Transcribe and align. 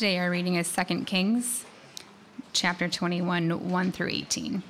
Today, 0.00 0.18
our 0.18 0.30
reading 0.30 0.54
is 0.54 0.74
2 0.74 1.04
Kings, 1.04 1.66
chapter 2.54 2.88
21, 2.88 3.68
1 3.68 3.92
through 3.92 4.08
18. 4.08 4.62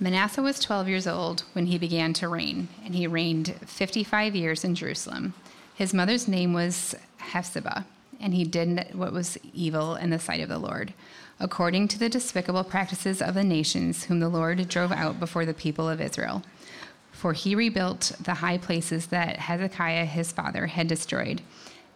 Manasseh 0.00 0.42
was 0.42 0.58
12 0.58 0.88
years 0.88 1.06
old 1.06 1.44
when 1.52 1.66
he 1.66 1.78
began 1.78 2.12
to 2.14 2.26
reign, 2.26 2.66
and 2.84 2.96
he 2.96 3.06
reigned 3.06 3.54
55 3.64 4.34
years 4.34 4.64
in 4.64 4.74
Jerusalem. 4.74 5.34
His 5.72 5.94
mother's 5.94 6.26
name 6.26 6.52
was 6.52 6.96
Hephzibah, 7.18 7.86
and 8.20 8.34
he 8.34 8.42
did 8.42 8.88
what 8.92 9.12
was 9.12 9.38
evil 9.54 9.94
in 9.94 10.10
the 10.10 10.18
sight 10.18 10.40
of 10.40 10.48
the 10.48 10.58
Lord, 10.58 10.94
according 11.38 11.86
to 11.86 11.98
the 12.00 12.08
despicable 12.08 12.64
practices 12.64 13.22
of 13.22 13.34
the 13.34 13.44
nations 13.44 14.06
whom 14.06 14.18
the 14.18 14.28
Lord 14.28 14.68
drove 14.68 14.90
out 14.90 15.20
before 15.20 15.46
the 15.46 15.54
people 15.54 15.88
of 15.88 16.00
Israel. 16.00 16.42
For 17.12 17.34
he 17.34 17.54
rebuilt 17.54 18.14
the 18.20 18.34
high 18.34 18.58
places 18.58 19.06
that 19.06 19.38
Hezekiah 19.38 20.06
his 20.06 20.32
father 20.32 20.66
had 20.66 20.88
destroyed 20.88 21.40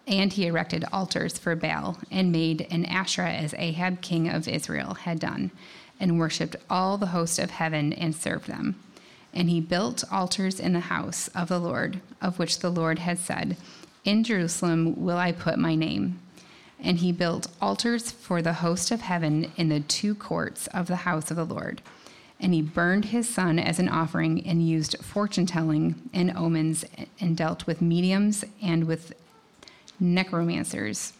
and 0.06 0.32
he 0.32 0.46
erected 0.46 0.84
altars 0.92 1.38
for 1.38 1.56
Baal 1.56 1.98
and 2.10 2.30
made 2.30 2.66
an 2.70 2.84
Asherah 2.84 3.32
as 3.32 3.54
Ahab 3.54 4.00
king 4.00 4.28
of 4.28 4.46
Israel 4.46 4.94
had 4.94 5.18
done, 5.18 5.50
and 5.98 6.18
worshipped 6.18 6.56
all 6.68 6.98
the 6.98 7.06
host 7.06 7.38
of 7.38 7.50
heaven 7.50 7.92
and 7.92 8.14
served 8.14 8.46
them. 8.46 8.76
And 9.32 9.50
he 9.50 9.60
built 9.60 10.04
altars 10.12 10.60
in 10.60 10.74
the 10.74 10.80
house 10.80 11.28
of 11.28 11.48
the 11.48 11.58
Lord, 11.58 12.00
of 12.20 12.38
which 12.38 12.60
the 12.60 12.70
Lord 12.70 13.00
had 13.00 13.18
said, 13.18 13.56
In 14.04 14.22
Jerusalem 14.22 15.02
will 15.02 15.16
I 15.16 15.32
put 15.32 15.58
my 15.58 15.74
name. 15.74 16.20
And 16.78 16.98
he 16.98 17.10
built 17.12 17.48
altars 17.60 18.10
for 18.10 18.42
the 18.42 18.54
host 18.54 18.90
of 18.90 19.00
heaven 19.00 19.50
in 19.56 19.70
the 19.70 19.80
two 19.80 20.14
courts 20.14 20.66
of 20.68 20.86
the 20.86 20.96
house 20.96 21.30
of 21.30 21.36
the 21.36 21.46
Lord. 21.46 21.80
And 22.38 22.52
he 22.52 22.60
burned 22.60 23.06
his 23.06 23.28
son 23.28 23.58
as 23.58 23.78
an 23.78 23.88
offering 23.88 24.46
and 24.46 24.68
used 24.68 25.02
fortune 25.02 25.46
telling 25.46 26.10
and 26.12 26.36
omens 26.36 26.84
and 27.18 27.36
dealt 27.36 27.66
with 27.66 27.80
mediums 27.80 28.44
and 28.60 28.84
with 28.84 29.14
necromancers. 30.00 31.12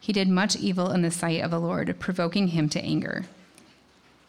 He 0.00 0.12
did 0.12 0.28
much 0.28 0.56
evil 0.56 0.90
in 0.90 1.02
the 1.02 1.10
sight 1.10 1.42
of 1.42 1.50
the 1.50 1.60
Lord, 1.60 1.98
provoking 1.98 2.48
him 2.48 2.68
to 2.70 2.82
anger. 2.82 3.24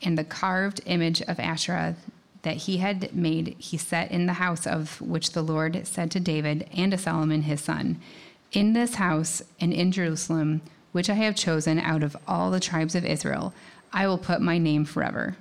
And 0.02 0.18
the 0.18 0.24
carved 0.24 0.82
image 0.86 1.22
of 1.22 1.40
Asherah 1.40 1.96
that 2.42 2.58
he 2.58 2.78
had 2.78 3.14
made, 3.14 3.56
he 3.58 3.78
set 3.78 4.12
in 4.12 4.26
the 4.26 4.34
house 4.34 4.66
of 4.66 5.02
which 5.02 5.34
the 5.34 5.42
Lord 5.42 5.86
said 5.86 6.10
to 6.12 6.20
David 6.20 6.68
and 6.74 6.92
to 6.92 6.98
Solomon 6.98 7.44
his 7.44 7.62
son, 7.62 8.00
In 8.52 8.74
this 8.74 8.96
house 8.96 9.42
and 9.60 9.74
in 9.74 9.92
Jerusalem, 9.92 10.62
which 10.92 11.10
I 11.10 11.16
have 11.16 11.36
chosen 11.36 11.80
out 11.80 12.02
of 12.02 12.18
all 12.28 12.50
the 12.50 12.60
tribes 12.60 12.96
of 12.96 13.06
Israel, 13.06 13.54
I 13.92 14.08
will 14.08 14.18
put 14.18 14.42
my 14.42 14.58
name 14.58 14.86
forever. 14.86 15.36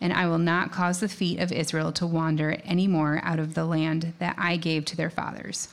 And 0.00 0.12
I 0.12 0.26
will 0.26 0.38
not 0.38 0.72
cause 0.72 1.00
the 1.00 1.08
feet 1.08 1.40
of 1.40 1.50
Israel 1.50 1.90
to 1.92 2.06
wander 2.06 2.58
any 2.64 2.86
more 2.86 3.18
out 3.22 3.38
of 3.38 3.54
the 3.54 3.64
land 3.64 4.12
that 4.18 4.36
I 4.38 4.58
gave 4.58 4.84
to 4.86 4.96
their 4.96 5.10
fathers 5.10 5.68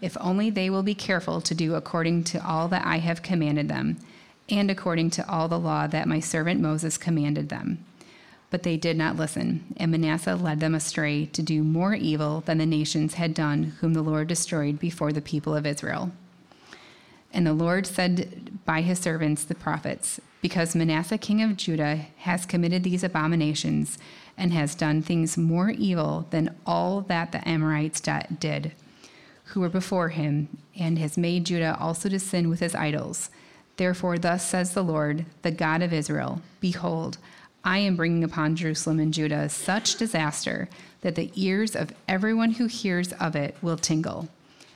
if 0.00 0.16
only 0.20 0.50
they 0.50 0.70
will 0.70 0.82
be 0.82 0.94
careful 0.94 1.40
to 1.40 1.54
do 1.54 1.74
according 1.74 2.24
to 2.24 2.46
all 2.46 2.68
that 2.68 2.86
I 2.86 2.98
have 2.98 3.22
commanded 3.22 3.68
them, 3.68 3.96
and 4.48 4.70
according 4.70 5.10
to 5.10 5.28
all 5.28 5.48
the 5.48 5.58
law 5.58 5.86
that 5.86 6.08
my 6.08 6.20
servant 6.20 6.60
Moses 6.60 6.98
commanded 6.98 7.48
them. 7.48 7.84
But 8.50 8.62
they 8.62 8.76
did 8.76 8.96
not 8.96 9.16
listen, 9.16 9.74
and 9.76 9.90
Manasseh 9.90 10.36
led 10.36 10.60
them 10.60 10.74
astray 10.74 11.26
to 11.26 11.42
do 11.42 11.64
more 11.64 11.94
evil 11.94 12.42
than 12.46 12.58
the 12.58 12.66
nations 12.66 13.14
had 13.14 13.34
done, 13.34 13.74
whom 13.80 13.94
the 13.94 14.02
Lord 14.02 14.28
destroyed 14.28 14.78
before 14.78 15.12
the 15.12 15.20
people 15.20 15.56
of 15.56 15.66
Israel. 15.66 16.12
And 17.32 17.46
the 17.46 17.52
Lord 17.52 17.86
said 17.86 18.60
by 18.64 18.82
his 18.82 19.00
servants, 19.00 19.42
the 19.42 19.56
prophets, 19.56 20.20
Because 20.40 20.76
Manasseh 20.76 21.18
king 21.18 21.42
of 21.42 21.56
Judah 21.56 22.06
has 22.18 22.46
committed 22.46 22.84
these 22.84 23.02
abominations, 23.02 23.98
and 24.36 24.52
has 24.52 24.74
done 24.74 25.02
things 25.02 25.36
more 25.36 25.70
evil 25.70 26.26
than 26.30 26.54
all 26.64 27.00
that 27.02 27.32
the 27.32 27.46
Amorites 27.48 28.00
did 28.00 28.72
who 29.44 29.60
were 29.60 29.68
before 29.68 30.08
him, 30.08 30.48
and 30.78 30.98
has 30.98 31.18
made 31.18 31.46
Judah 31.46 31.76
also 31.78 32.08
to 32.08 32.18
sin 32.18 32.48
with 32.48 32.60
his 32.60 32.74
idols. 32.74 33.30
Therefore, 33.76 34.18
thus 34.18 34.48
says 34.48 34.72
the 34.72 34.82
Lord, 34.82 35.26
the 35.42 35.50
God 35.50 35.82
of 35.82 35.92
Israel 35.92 36.40
Behold, 36.60 37.18
I 37.64 37.78
am 37.78 37.96
bringing 37.96 38.24
upon 38.24 38.56
Jerusalem 38.56 39.00
and 39.00 39.12
Judah 39.12 39.48
such 39.48 39.96
disaster 39.96 40.68
that 41.00 41.14
the 41.14 41.32
ears 41.34 41.74
of 41.74 41.92
everyone 42.06 42.52
who 42.52 42.66
hears 42.66 43.12
of 43.14 43.34
it 43.34 43.56
will 43.62 43.76
tingle. 43.76 44.28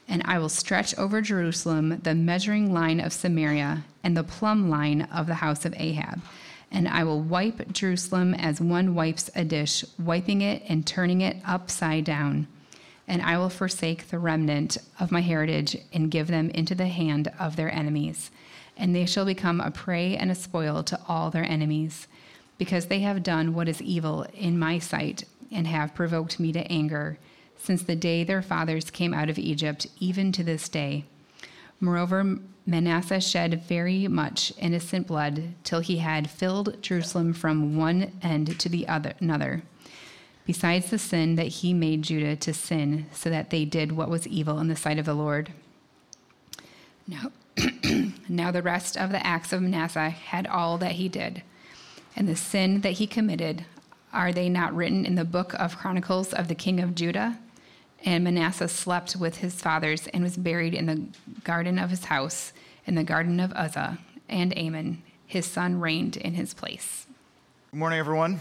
And 0.08 0.22
I 0.24 0.38
will 0.38 0.48
stretch 0.48 0.96
over 0.96 1.20
Jerusalem 1.20 2.00
the 2.02 2.14
measuring 2.14 2.72
line 2.72 2.98
of 2.98 3.12
Samaria 3.12 3.84
and 4.02 4.16
the 4.16 4.24
plumb 4.24 4.70
line 4.70 5.02
of 5.12 5.26
the 5.26 5.34
house 5.34 5.66
of 5.66 5.74
Ahab. 5.76 6.22
And 6.70 6.88
I 6.88 7.04
will 7.04 7.20
wipe 7.20 7.72
Jerusalem 7.72 8.34
as 8.34 8.60
one 8.60 8.94
wipes 8.94 9.30
a 9.34 9.44
dish, 9.44 9.84
wiping 9.98 10.40
it 10.40 10.62
and 10.66 10.86
turning 10.86 11.20
it 11.20 11.36
upside 11.46 12.04
down 12.04 12.46
and 13.08 13.22
I 13.22 13.38
will 13.38 13.48
forsake 13.48 14.08
the 14.08 14.18
remnant 14.18 14.76
of 15.00 15.10
my 15.10 15.22
heritage 15.22 15.76
and 15.92 16.10
give 16.10 16.28
them 16.28 16.50
into 16.50 16.74
the 16.74 16.86
hand 16.86 17.32
of 17.40 17.56
their 17.56 17.72
enemies. 17.72 18.30
And 18.76 18.94
they 18.94 19.06
shall 19.06 19.24
become 19.24 19.60
a 19.60 19.70
prey 19.70 20.16
and 20.16 20.30
a 20.30 20.34
spoil 20.34 20.84
to 20.84 21.00
all 21.08 21.30
their 21.30 21.44
enemies, 21.44 22.06
because 22.58 22.86
they 22.86 23.00
have 23.00 23.22
done 23.22 23.54
what 23.54 23.68
is 23.68 23.80
evil 23.80 24.26
in 24.34 24.58
my 24.58 24.78
sight 24.78 25.24
and 25.50 25.66
have 25.66 25.94
provoked 25.94 26.38
me 26.38 26.52
to 26.52 26.70
anger, 26.70 27.18
since 27.56 27.82
the 27.82 27.96
day 27.96 28.22
their 28.22 28.42
fathers 28.42 28.90
came 28.90 29.14
out 29.14 29.30
of 29.30 29.38
Egypt, 29.38 29.86
even 29.98 30.30
to 30.32 30.44
this 30.44 30.68
day. 30.68 31.04
Moreover, 31.80 32.38
Manasseh 32.66 33.20
shed 33.20 33.64
very 33.64 34.06
much 34.06 34.52
innocent 34.58 35.06
blood 35.06 35.54
till 35.64 35.80
he 35.80 35.98
had 35.98 36.28
filled 36.28 36.82
Jerusalem 36.82 37.32
from 37.32 37.76
one 37.76 38.12
end 38.20 38.60
to 38.60 38.68
the 38.68 38.86
other 38.86 39.14
another 39.20 39.62
besides 40.48 40.88
the 40.88 40.98
sin 40.98 41.36
that 41.36 41.48
he 41.48 41.74
made 41.74 42.00
Judah 42.00 42.34
to 42.34 42.54
sin, 42.54 43.04
so 43.12 43.28
that 43.28 43.50
they 43.50 43.66
did 43.66 43.92
what 43.92 44.08
was 44.08 44.26
evil 44.26 44.58
in 44.60 44.68
the 44.68 44.74
sight 44.74 44.98
of 44.98 45.04
the 45.04 45.12
Lord. 45.12 45.52
Now, 47.06 47.32
now 48.30 48.50
the 48.50 48.62
rest 48.62 48.96
of 48.96 49.10
the 49.10 49.24
acts 49.26 49.52
of 49.52 49.60
Manasseh 49.60 50.08
had 50.08 50.46
all 50.46 50.78
that 50.78 50.92
he 50.92 51.06
did, 51.06 51.42
and 52.16 52.26
the 52.26 52.34
sin 52.34 52.80
that 52.80 52.92
he 52.92 53.06
committed, 53.06 53.66
are 54.10 54.32
they 54.32 54.48
not 54.48 54.74
written 54.74 55.04
in 55.04 55.16
the 55.16 55.24
book 55.26 55.52
of 55.52 55.76
Chronicles 55.76 56.32
of 56.32 56.48
the 56.48 56.54
king 56.54 56.80
of 56.80 56.94
Judah? 56.94 57.38
And 58.02 58.24
Manasseh 58.24 58.68
slept 58.68 59.16
with 59.16 59.36
his 59.38 59.60
fathers 59.60 60.06
and 60.14 60.24
was 60.24 60.38
buried 60.38 60.72
in 60.72 60.86
the 60.86 61.04
garden 61.44 61.78
of 61.78 61.90
his 61.90 62.06
house, 62.06 62.54
in 62.86 62.94
the 62.94 63.04
garden 63.04 63.38
of 63.38 63.52
Uzzah, 63.52 63.98
and 64.30 64.56
Amon, 64.56 65.02
his 65.26 65.44
son, 65.44 65.78
reigned 65.78 66.16
in 66.16 66.32
his 66.32 66.54
place. 66.54 67.06
Good 67.70 67.80
morning, 67.80 67.98
everyone. 67.98 68.40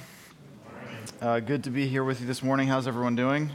Uh, 1.22 1.40
good 1.40 1.64
to 1.64 1.70
be 1.70 1.88
here 1.88 2.04
with 2.04 2.22
you 2.22 2.28
this 2.28 2.44
morning. 2.44 2.68
How's 2.68 2.88
everyone 2.88 3.16
doing? 3.16 3.50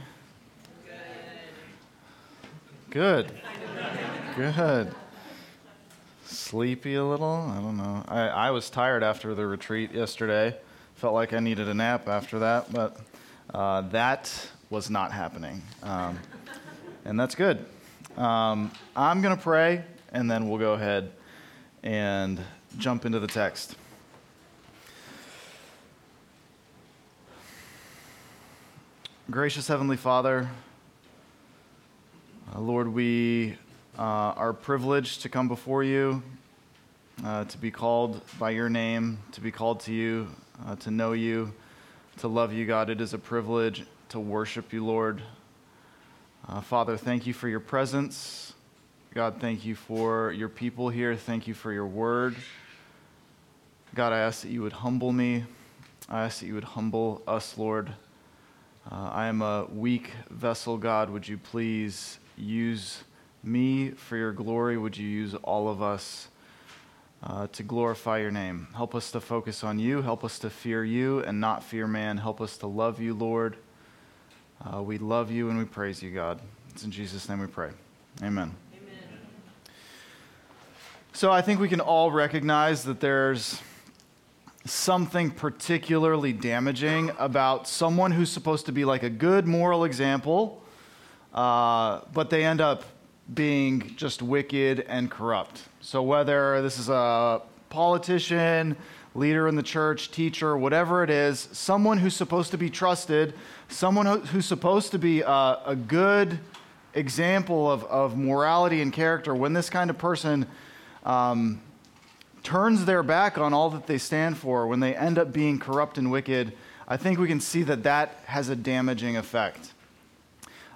Good. 2.89 3.31
Good. 4.35 4.55
Good. 4.55 4.95
Sleepy 6.25 6.95
a 6.95 7.03
little? 7.03 7.49
I 7.49 7.55
don't 7.61 7.77
know. 7.77 8.03
I, 8.07 8.27
I 8.27 8.51
was 8.51 8.69
tired 8.69 9.03
after 9.03 9.33
the 9.33 9.47
retreat 9.47 9.93
yesterday. 9.93 10.55
Felt 10.95 11.13
like 11.13 11.33
I 11.33 11.39
needed 11.39 11.67
a 11.69 11.73
nap 11.73 12.07
after 12.07 12.39
that, 12.39 12.71
but 12.71 12.97
uh, 13.53 13.81
that 13.89 14.49
was 14.69 14.89
not 14.89 15.11
happening. 15.11 15.61
Um, 15.83 16.19
and 17.05 17.19
that's 17.19 17.35
good. 17.35 17.65
Um, 18.17 18.71
I'm 18.95 19.21
going 19.21 19.35
to 19.35 19.41
pray, 19.41 19.83
and 20.11 20.29
then 20.29 20.49
we'll 20.49 20.59
go 20.59 20.73
ahead 20.73 21.11
and 21.81 22.39
jump 22.77 23.05
into 23.05 23.19
the 23.19 23.27
text. 23.27 23.75
Gracious 29.33 29.67
Heavenly 29.67 29.97
Father, 29.97 30.47
uh, 32.53 32.59
Lord, 32.59 32.87
we 32.87 33.57
uh, 33.97 34.01
are 34.03 34.53
privileged 34.53 35.23
to 35.23 35.29
come 35.29 35.47
before 35.47 35.83
you, 35.83 36.21
uh, 37.25 37.43
to 37.45 37.57
be 37.57 37.71
called 37.71 38.21
by 38.37 38.51
your 38.51 38.69
name, 38.69 39.17
to 39.31 39.41
be 39.41 39.49
called 39.49 39.79
to 39.79 39.91
you, 39.91 40.27
uh, 40.67 40.75
to 40.75 40.91
know 40.91 41.13
you, 41.13 41.51
to 42.17 42.27
love 42.27 42.53
you, 42.53 42.67
God. 42.67 42.91
It 42.91 43.01
is 43.01 43.15
a 43.15 43.17
privilege 43.17 43.85
to 44.09 44.19
worship 44.19 44.71
you, 44.71 44.85
Lord. 44.85 45.19
Uh, 46.47 46.61
Father, 46.61 46.95
thank 46.95 47.25
you 47.25 47.33
for 47.33 47.47
your 47.47 47.59
presence. 47.59 48.53
God, 49.15 49.37
thank 49.39 49.65
you 49.65 49.73
for 49.73 50.31
your 50.31 50.47
people 50.47 50.89
here. 50.89 51.15
Thank 51.15 51.47
you 51.47 51.55
for 51.55 51.73
your 51.73 51.87
word. 51.87 52.35
God, 53.95 54.13
I 54.13 54.19
ask 54.19 54.43
that 54.43 54.49
you 54.49 54.61
would 54.61 54.73
humble 54.73 55.11
me. 55.11 55.45
I 56.07 56.25
ask 56.25 56.41
that 56.41 56.45
you 56.45 56.53
would 56.53 56.63
humble 56.63 57.23
us, 57.27 57.57
Lord. 57.57 57.95
Uh, 58.91 59.09
I 59.13 59.27
am 59.27 59.41
a 59.41 59.65
weak 59.71 60.11
vessel, 60.29 60.77
God. 60.77 61.09
Would 61.09 61.27
you 61.27 61.37
please 61.37 62.19
use 62.37 63.03
me 63.41 63.91
for 63.91 64.17
your 64.17 64.33
glory? 64.33 64.77
Would 64.77 64.97
you 64.97 65.07
use 65.07 65.35
all 65.35 65.69
of 65.69 65.81
us 65.81 66.27
uh, 67.23 67.47
to 67.53 67.63
glorify 67.63 68.19
your 68.19 68.31
name? 68.31 68.67
Help 68.75 68.93
us 68.93 69.09
to 69.11 69.21
focus 69.21 69.63
on 69.63 69.79
you. 69.79 70.01
Help 70.01 70.25
us 70.25 70.37
to 70.39 70.49
fear 70.49 70.83
you 70.83 71.19
and 71.19 71.39
not 71.39 71.63
fear 71.63 71.87
man. 71.87 72.17
Help 72.17 72.41
us 72.41 72.57
to 72.57 72.67
love 72.67 72.99
you, 72.99 73.13
Lord. 73.13 73.55
Uh, 74.61 74.81
we 74.81 74.97
love 74.97 75.31
you 75.31 75.49
and 75.49 75.57
we 75.57 75.65
praise 75.65 76.03
you, 76.03 76.11
God. 76.11 76.41
It's 76.71 76.83
in 76.83 76.91
Jesus' 76.91 77.29
name 77.29 77.39
we 77.39 77.47
pray. 77.47 77.69
Amen. 78.21 78.53
Amen. 78.73 78.97
So 81.13 81.31
I 81.31 81.41
think 81.41 81.61
we 81.61 81.69
can 81.69 81.79
all 81.79 82.11
recognize 82.11 82.83
that 82.83 82.99
there's 82.99 83.61
something 84.65 85.29
particularly 85.29 86.31
damaging 86.31 87.11
about 87.19 87.67
someone 87.67 88.11
who's 88.11 88.31
supposed 88.31 88.65
to 88.67 88.71
be 88.71 88.85
like 88.85 89.03
a 89.03 89.09
good 89.09 89.45
moral 89.45 89.83
example, 89.83 90.63
uh, 91.33 92.01
but 92.13 92.29
they 92.29 92.45
end 92.45 92.61
up 92.61 92.83
being 93.33 93.93
just 93.95 94.21
wicked 94.21 94.81
and 94.87 95.09
corrupt. 95.09 95.63
So, 95.81 96.01
whether 96.01 96.61
this 96.61 96.77
is 96.77 96.89
a 96.89 97.41
politician, 97.69 98.77
leader 99.15 99.47
in 99.47 99.55
the 99.55 99.63
church, 99.63 100.11
teacher, 100.11 100.57
whatever 100.57 101.03
it 101.03 101.09
is, 101.09 101.49
someone 101.51 101.97
who's 101.97 102.15
supposed 102.15 102.51
to 102.51 102.57
be 102.57 102.69
trusted, 102.69 103.33
someone 103.67 104.21
who's 104.27 104.45
supposed 104.45 104.91
to 104.91 104.99
be 104.99 105.21
a, 105.21 105.59
a 105.65 105.75
good 105.75 106.39
example 106.93 107.71
of, 107.71 107.83
of 107.85 108.17
morality 108.17 108.81
and 108.81 108.93
character, 108.93 109.35
when 109.35 109.53
this 109.53 109.69
kind 109.69 109.89
of 109.89 109.97
person 109.97 110.45
um, 111.03 111.61
turns 112.43 112.85
their 112.85 113.01
back 113.01 113.37
on 113.37 113.53
all 113.53 113.69
that 113.71 113.87
they 113.87 113.97
stand 113.97 114.37
for, 114.37 114.67
when 114.67 114.81
they 114.81 114.95
end 114.95 115.17
up 115.17 115.31
being 115.31 115.57
corrupt 115.57 115.97
and 115.97 116.11
wicked, 116.11 116.53
I 116.87 116.97
think 116.97 117.17
we 117.17 117.27
can 117.27 117.39
see 117.39 117.63
that 117.63 117.83
that 117.83 118.19
has 118.25 118.49
a 118.49 118.55
damaging 118.55 119.15
effect. 119.17 119.71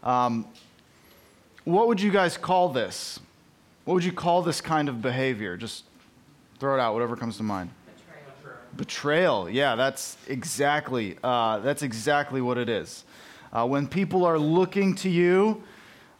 Um, 0.04 0.48
what 1.66 1.88
would 1.90 2.00
you 2.00 2.12
guys 2.12 2.38
call 2.38 2.70
this? 2.70 3.20
What 3.84 3.96
would 3.96 4.04
you 4.04 4.14
call 4.14 4.42
this 4.42 4.62
kind 4.62 4.88
of 4.88 5.02
behavior? 5.02 5.58
Just 5.58 5.84
throw 6.60 6.76
it 6.76 6.80
out, 6.80 6.94
whatever 6.94 7.18
comes 7.18 7.38
to 7.38 7.44
mind. 7.44 7.70
Betrayal. 7.86 8.58
Betrayal. 8.78 9.50
Yeah, 9.50 9.76
that's 9.76 10.18
exactly 10.28 11.18
uh, 11.24 11.60
that's 11.60 11.84
exactly 11.84 12.42
what 12.42 12.58
it 12.58 12.70
is. 12.70 13.04
Uh, 13.52 13.66
when 13.68 13.88
people 13.88 14.26
are 14.26 14.40
looking 14.40 14.96
to 14.96 15.10
you 15.10 15.62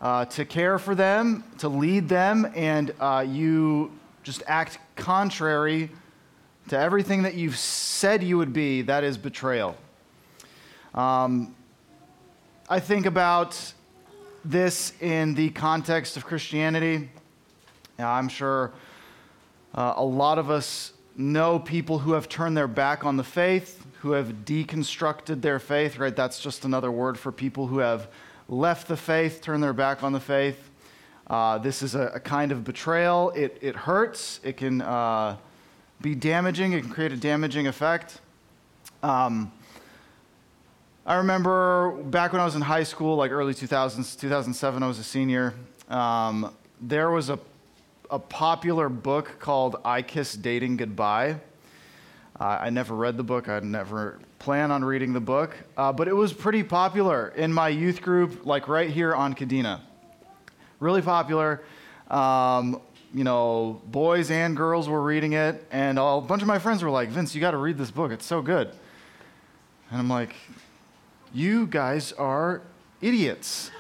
uh, 0.02 0.26
to 0.26 0.44
care 0.46 0.78
for 0.78 0.96
them, 0.96 1.44
to 1.60 1.70
lead 1.70 2.10
them, 2.10 2.52
and 2.56 2.94
uh, 3.00 3.26
you 3.28 3.92
just 4.24 4.44
act 4.48 4.80
contrary 4.98 5.90
to 6.70 6.78
everything 6.78 7.24
that 7.24 7.36
you've 7.36 7.58
said 7.58 8.24
you 8.24 8.38
would 8.38 8.52
be, 8.52 8.82
that 8.82 9.04
is 9.04 9.18
betrayal. 9.18 9.78
Um, 10.94 11.56
I 12.70 12.80
think 12.80 13.06
about 13.06 13.74
this 14.44 14.94
in 15.02 15.34
the 15.36 15.50
context 15.52 16.18
of 16.18 16.26
Christianity. 16.26 17.10
Now, 17.98 18.12
I'm 18.12 18.28
sure 18.28 18.74
uh, 19.74 19.94
a 19.96 20.04
lot 20.04 20.38
of 20.38 20.50
us 20.50 20.94
know 21.16 21.60
people 21.60 22.00
who 22.00 22.14
have 22.14 22.30
turned 22.30 22.56
their 22.56 22.68
back 22.68 23.06
on 23.06 23.18
the 23.18 23.24
faith, 23.24 23.86
who 24.02 24.12
have 24.12 24.46
deconstructed 24.46 25.42
their 25.42 25.60
faith, 25.60 25.98
right? 25.98 26.16
That's 26.16 26.40
just 26.40 26.66
another 26.66 26.92
word 26.92 27.18
for 27.18 27.32
people 27.32 27.68
who 27.68 27.80
have 27.80 28.08
left 28.50 28.88
the 28.88 28.98
faith, 28.98 29.42
turned 29.42 29.64
their 29.64 29.74
back 29.74 30.04
on 30.04 30.14
the 30.14 30.20
faith. 30.20 30.70
Uh, 31.30 31.58
this 31.58 31.84
is 31.84 31.94
a, 31.94 32.04
a, 32.16 32.20
kind 32.20 32.54
of 32.54 32.64
betrayal. 32.64 33.32
It, 33.32 33.58
it 33.62 33.76
hurts, 33.76 34.40
it 34.44 34.56
can 34.56 34.82
uh, 34.82 35.36
be 36.02 36.16
damaging, 36.16 36.72
it 36.72 36.82
can 36.82 36.90
create 36.90 37.12
a 37.12 37.18
damaging 37.18 37.68
effect. 37.68 38.22
Um, 39.04 39.52
I 41.06 41.16
remember 41.16 41.92
back 42.04 42.32
when 42.32 42.40
I 42.40 42.46
was 42.46 42.56
in 42.56 42.62
high 42.62 42.84
school, 42.84 43.18
like 43.18 43.32
early 43.32 43.54
2000s, 43.54 44.18
2007, 44.18 44.84
I 44.84 44.88
was 44.88 45.00
a 45.00 45.04
senior. 45.04 45.54
Um, 45.90 46.54
there 46.80 47.12
was 47.12 47.30
a, 47.30 47.40
a 48.10 48.20
popular 48.20 48.88
book 48.88 49.38
called 49.40 49.78
I 49.84 50.04
Kissed 50.04 50.42
Dating 50.42 50.78
Goodbye. 50.78 51.38
Uh, 52.40 52.60
I 52.62 52.70
never 52.70 52.96
read 52.96 53.18
the 53.18 53.24
book. 53.24 53.50
I 53.50 53.60
never 53.60 54.20
plan 54.40 54.72
on 54.72 54.86
reading 54.86 55.12
the 55.12 55.20
book, 55.20 55.58
uh, 55.76 55.92
but 55.92 56.08
it 56.08 56.14
was 56.14 56.32
pretty 56.32 56.64
popular 56.64 57.30
in 57.36 57.52
my 57.52 57.68
youth 57.68 58.02
group, 58.02 58.46
like 58.46 58.68
right 58.68 58.90
here 58.90 59.14
on 59.14 59.34
Kadena. 59.34 59.82
Really 60.80 61.02
popular. 61.02 61.64
Um, 62.10 62.82
you 63.14 63.24
know, 63.24 63.82
boys 63.86 64.30
and 64.30 64.56
girls 64.56 64.88
were 64.88 65.02
reading 65.02 65.34
it, 65.34 65.66
and 65.72 65.98
a 65.98 66.22
bunch 66.22 66.42
of 66.42 66.48
my 66.48 66.60
friends 66.60 66.84
were 66.84 66.90
like, 66.90 67.10
Vince, 67.10 67.34
you 67.34 67.42
got 67.42 67.52
to 67.52 67.58
read 67.58 67.78
this 67.78 67.92
book. 67.92 68.12
It's 68.12 68.26
so 68.26 68.42
good. 68.42 68.70
And 69.90 70.00
I'm 70.00 70.10
like, 70.10 70.36
you 71.34 71.68
guys 71.68 72.12
are 72.14 72.62
idiots. 73.02 73.72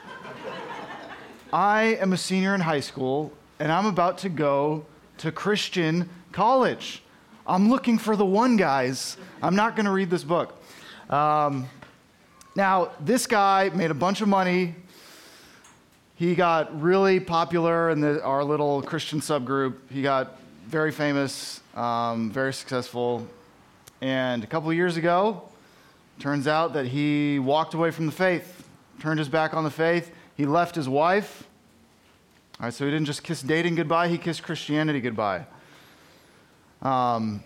I 1.53 1.97
am 2.01 2.13
a 2.13 2.17
senior 2.17 2.55
in 2.55 2.61
high 2.61 2.79
school, 2.79 3.31
and 3.59 3.71
I'm 3.71 3.85
about 3.85 4.17
to 4.19 4.29
go 4.29 4.85
to 5.19 5.31
Christian 5.31 6.09
college. 6.31 7.03
I'm 7.45 7.69
looking 7.69 7.97
for 7.97 8.15
the 8.15 8.25
one, 8.25 8.57
guys. 8.57 9.17
I'm 9.41 9.55
not 9.55 9.75
going 9.75 9.85
to 9.85 9.91
read 9.91 10.09
this 10.09 10.23
book. 10.23 10.61
Um, 11.09 11.67
now, 12.55 12.91
this 12.99 13.27
guy 13.27 13.69
made 13.69 13.91
a 13.91 13.95
bunch 13.95 14.21
of 14.21 14.27
money. 14.27 14.75
He 16.17 16.33
got 16.33 16.81
really 16.81 17.19
popular 17.19 17.91
in 17.91 18.01
the, 18.01 18.23
our 18.23 18.43
little 18.43 18.81
Christian 18.81 19.21
subgroup. 19.21 19.75
He 19.91 20.01
got 20.01 20.39
very 20.65 20.91
famous, 20.91 21.61
um, 21.75 22.31
very 22.31 22.55
successful. 22.55 23.27
And 24.01 24.43
a 24.43 24.47
couple 24.47 24.73
years 24.73 24.97
ago, 24.97 25.47
turns 26.17 26.47
out 26.47 26.73
that 26.73 26.87
he 26.87 27.37
walked 27.37 27.75
away 27.75 27.91
from 27.91 28.07
the 28.07 28.11
faith, 28.11 28.67
turned 28.99 29.19
his 29.19 29.29
back 29.29 29.53
on 29.53 29.63
the 29.63 29.69
faith. 29.69 30.11
He 30.35 30.47
left 30.47 30.73
his 30.73 30.89
wife. 30.89 31.47
All 32.59 32.65
right, 32.65 32.73
so 32.73 32.85
he 32.85 32.89
didn't 32.89 33.05
just 33.05 33.21
kiss 33.21 33.43
dating 33.43 33.75
goodbye, 33.75 34.07
he 34.07 34.17
kissed 34.17 34.41
Christianity 34.41 34.99
goodbye. 34.99 35.45
Um, 36.81 37.43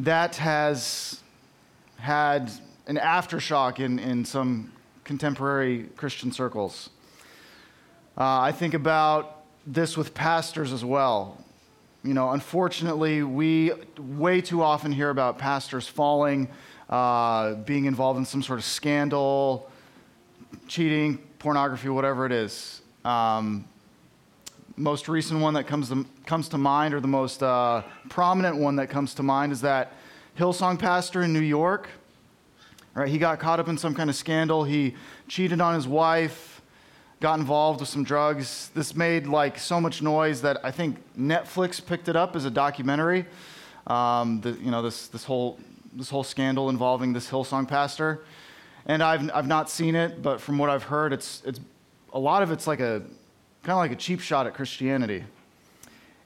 that 0.00 0.36
has 0.36 1.20
had 1.96 2.52
an 2.88 2.98
aftershock 2.98 3.80
in, 3.80 3.98
in 3.98 4.26
some 4.26 4.70
contemporary 5.04 5.88
Christian 5.96 6.30
circles. 6.30 6.90
Uh, 8.20 8.38
I 8.38 8.52
think 8.52 8.74
about 8.74 9.44
this 9.66 9.96
with 9.96 10.12
pastors 10.12 10.74
as 10.74 10.84
well. 10.84 11.42
You 12.04 12.12
know, 12.12 12.32
unfortunately, 12.32 13.22
we 13.22 13.72
way 13.98 14.42
too 14.42 14.62
often 14.62 14.92
hear 14.92 15.08
about 15.08 15.38
pastors 15.38 15.88
falling, 15.88 16.50
uh, 16.90 17.54
being 17.54 17.86
involved 17.86 18.18
in 18.18 18.26
some 18.26 18.42
sort 18.42 18.58
of 18.58 18.66
scandal, 18.66 19.70
cheating, 20.68 21.16
pornography, 21.38 21.88
whatever 21.88 22.26
it 22.26 22.32
is. 22.32 22.82
Um, 23.06 23.64
most 24.76 25.08
recent 25.08 25.40
one 25.40 25.54
that 25.54 25.66
comes 25.66 25.88
to, 25.88 26.04
comes 26.26 26.50
to 26.50 26.58
mind, 26.58 26.92
or 26.92 27.00
the 27.00 27.08
most 27.08 27.42
uh, 27.42 27.82
prominent 28.10 28.58
one 28.58 28.76
that 28.76 28.90
comes 28.90 29.14
to 29.14 29.22
mind, 29.22 29.50
is 29.50 29.62
that 29.62 29.94
Hillsong 30.38 30.78
pastor 30.78 31.22
in 31.22 31.32
New 31.32 31.40
York. 31.40 31.88
Right, 32.92 33.08
he 33.08 33.16
got 33.16 33.38
caught 33.38 33.60
up 33.60 33.68
in 33.68 33.78
some 33.78 33.94
kind 33.94 34.10
of 34.10 34.16
scandal. 34.16 34.64
He 34.64 34.94
cheated 35.26 35.62
on 35.62 35.74
his 35.74 35.88
wife, 35.88 36.59
got 37.20 37.38
involved 37.38 37.80
with 37.80 37.88
some 37.88 38.02
drugs. 38.02 38.70
This 38.74 38.96
made 38.96 39.26
like 39.26 39.58
so 39.58 39.80
much 39.80 40.02
noise 40.02 40.42
that 40.42 40.64
I 40.64 40.70
think 40.70 40.96
Netflix 41.18 41.84
picked 41.84 42.08
it 42.08 42.16
up 42.16 42.34
as 42.34 42.46
a 42.46 42.50
documentary. 42.50 43.26
Um, 43.86 44.40
the, 44.40 44.52
you 44.52 44.70
know, 44.70 44.82
this, 44.82 45.08
this, 45.08 45.24
whole, 45.24 45.58
this 45.92 46.08
whole 46.08 46.24
scandal 46.24 46.70
involving 46.70 47.12
this 47.12 47.30
Hillsong 47.30 47.68
pastor. 47.68 48.24
And 48.86 49.02
I've, 49.02 49.30
I've 49.34 49.46
not 49.46 49.68
seen 49.68 49.94
it, 49.94 50.22
but 50.22 50.40
from 50.40 50.58
what 50.58 50.70
I've 50.70 50.84
heard, 50.84 51.12
it's, 51.12 51.42
it's, 51.44 51.60
a 52.12 52.18
lot 52.18 52.42
of 52.42 52.50
it's 52.50 52.66
like 52.66 52.80
a 52.80 53.02
kind 53.62 53.72
of 53.72 53.76
like 53.76 53.92
a 53.92 53.96
cheap 53.96 54.20
shot 54.20 54.46
at 54.46 54.54
Christianity. 54.54 55.24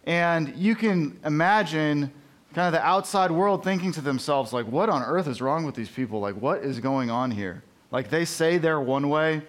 And 0.04 0.54
you 0.56 0.74
can 0.74 1.18
imagine 1.24 2.12
kind 2.54 2.66
of 2.66 2.72
the 2.72 2.86
outside 2.86 3.30
world 3.30 3.64
thinking 3.64 3.90
to 3.92 4.00
themselves, 4.00 4.52
like, 4.52 4.66
what 4.66 4.88
on 4.88 5.02
earth 5.02 5.26
is 5.26 5.42
wrong 5.42 5.64
with 5.64 5.74
these 5.74 5.88
people? 5.88 6.20
Like, 6.20 6.36
what 6.36 6.62
is 6.62 6.78
going 6.78 7.10
on 7.10 7.30
here? 7.30 7.62
Like, 7.90 8.10
they 8.10 8.24
say 8.24 8.58
they're 8.58 8.80
one 8.80 9.08
way, 9.08 9.42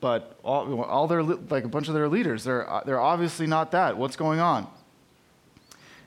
but 0.00 0.38
all, 0.42 0.82
all 0.82 1.06
their, 1.06 1.22
like 1.22 1.64
a 1.64 1.68
bunch 1.68 1.88
of 1.88 1.94
their 1.94 2.08
leaders, 2.08 2.44
they're, 2.44 2.66
they're 2.86 3.00
obviously 3.00 3.46
not 3.46 3.72
that. 3.72 3.96
What's 3.96 4.16
going 4.16 4.40
on? 4.40 4.66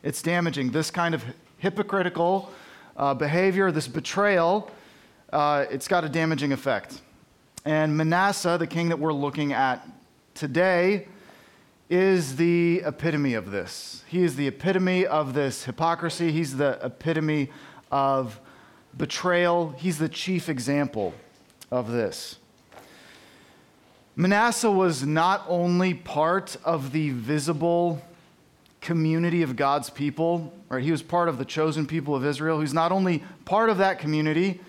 It's 0.02 0.22
damaging. 0.22 0.70
This 0.70 0.90
kind 0.90 1.14
of 1.14 1.24
hypocritical 1.58 2.50
uh, 2.96 3.14
behavior, 3.14 3.70
this 3.70 3.88
betrayal, 3.88 4.70
uh, 5.32 5.66
it's 5.70 5.88
got 5.88 6.04
a 6.04 6.08
damaging 6.08 6.52
effect. 6.52 7.00
And 7.64 7.96
Manasseh, 7.96 8.56
the 8.58 8.66
king 8.66 8.88
that 8.88 8.98
we're 8.98 9.12
looking 9.12 9.52
at 9.52 9.86
today 10.34 11.06
is 11.88 12.36
the 12.36 12.82
epitome 12.84 13.34
of 13.34 13.50
this. 13.50 14.02
He 14.08 14.22
is 14.22 14.36
the 14.36 14.48
epitome 14.48 15.06
of 15.06 15.34
this 15.34 15.64
hypocrisy. 15.64 16.32
He's 16.32 16.56
the 16.56 16.78
epitome 16.82 17.50
of 17.90 18.40
betrayal. 18.96 19.74
He's 19.78 19.98
the 19.98 20.08
chief 20.08 20.48
example 20.48 21.14
of 21.70 21.90
this. 21.90 22.38
Manasseh 24.14 24.70
was 24.70 25.04
not 25.04 25.44
only 25.48 25.94
part 25.94 26.56
of 26.64 26.92
the 26.92 27.10
visible 27.10 28.02
community 28.82 29.42
of 29.42 29.56
God's 29.56 29.88
people, 29.88 30.52
right? 30.68 30.82
He 30.82 30.90
was 30.90 31.02
part 31.02 31.28
of 31.28 31.38
the 31.38 31.44
chosen 31.44 31.86
people 31.86 32.14
of 32.14 32.26
Israel. 32.26 32.60
He's 32.60 32.74
not 32.74 32.92
only 32.92 33.22
part 33.44 33.70
of 33.70 33.78
that 33.78 33.98
community, 33.98 34.60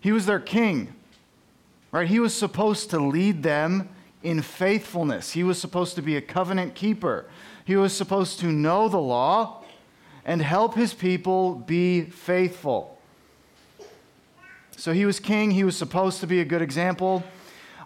he 0.00 0.12
was 0.12 0.26
their 0.26 0.38
king, 0.38 0.94
right? 1.90 2.06
He 2.06 2.20
was 2.20 2.34
supposed 2.34 2.90
to 2.90 3.00
lead 3.00 3.42
them 3.42 3.88
in 4.22 4.40
faithfulness. 4.40 5.32
He 5.32 5.42
was 5.42 5.60
supposed 5.60 5.96
to 5.96 6.02
be 6.02 6.16
a 6.16 6.20
covenant 6.20 6.74
keeper. 6.74 7.24
He 7.64 7.76
was 7.76 7.92
supposed 7.92 8.38
to 8.40 8.46
know 8.46 8.88
the 8.88 9.00
law 9.00 9.64
and 10.24 10.40
help 10.40 10.74
his 10.74 10.94
people 10.94 11.54
be 11.54 12.02
faithful. 12.02 12.98
So 14.76 14.92
he 14.92 15.04
was 15.04 15.18
king. 15.18 15.50
He 15.50 15.64
was 15.64 15.76
supposed 15.76 16.20
to 16.20 16.26
be 16.26 16.40
a 16.40 16.44
good 16.44 16.62
example. 16.62 17.24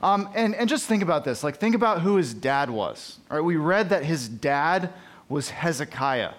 Um, 0.02 0.28
and, 0.34 0.54
and 0.54 0.68
just 0.68 0.86
think 0.86 1.02
about 1.02 1.24
this. 1.24 1.42
Like, 1.42 1.56
think 1.56 1.74
about 1.74 2.02
who 2.02 2.16
his 2.16 2.34
dad 2.34 2.70
was. 2.70 3.18
All 3.30 3.36
right, 3.36 3.44
we 3.44 3.56
read 3.56 3.88
that 3.90 4.04
his 4.04 4.28
dad 4.28 4.92
was 5.28 5.50
Hezekiah. 5.50 6.32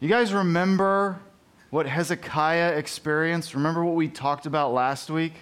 You 0.00 0.08
guys 0.08 0.32
remember 0.32 1.20
what 1.70 1.86
Hezekiah 1.86 2.76
experienced? 2.76 3.54
Remember 3.54 3.84
what 3.84 3.94
we 3.94 4.08
talked 4.08 4.46
about 4.46 4.72
last 4.72 5.10
week? 5.10 5.32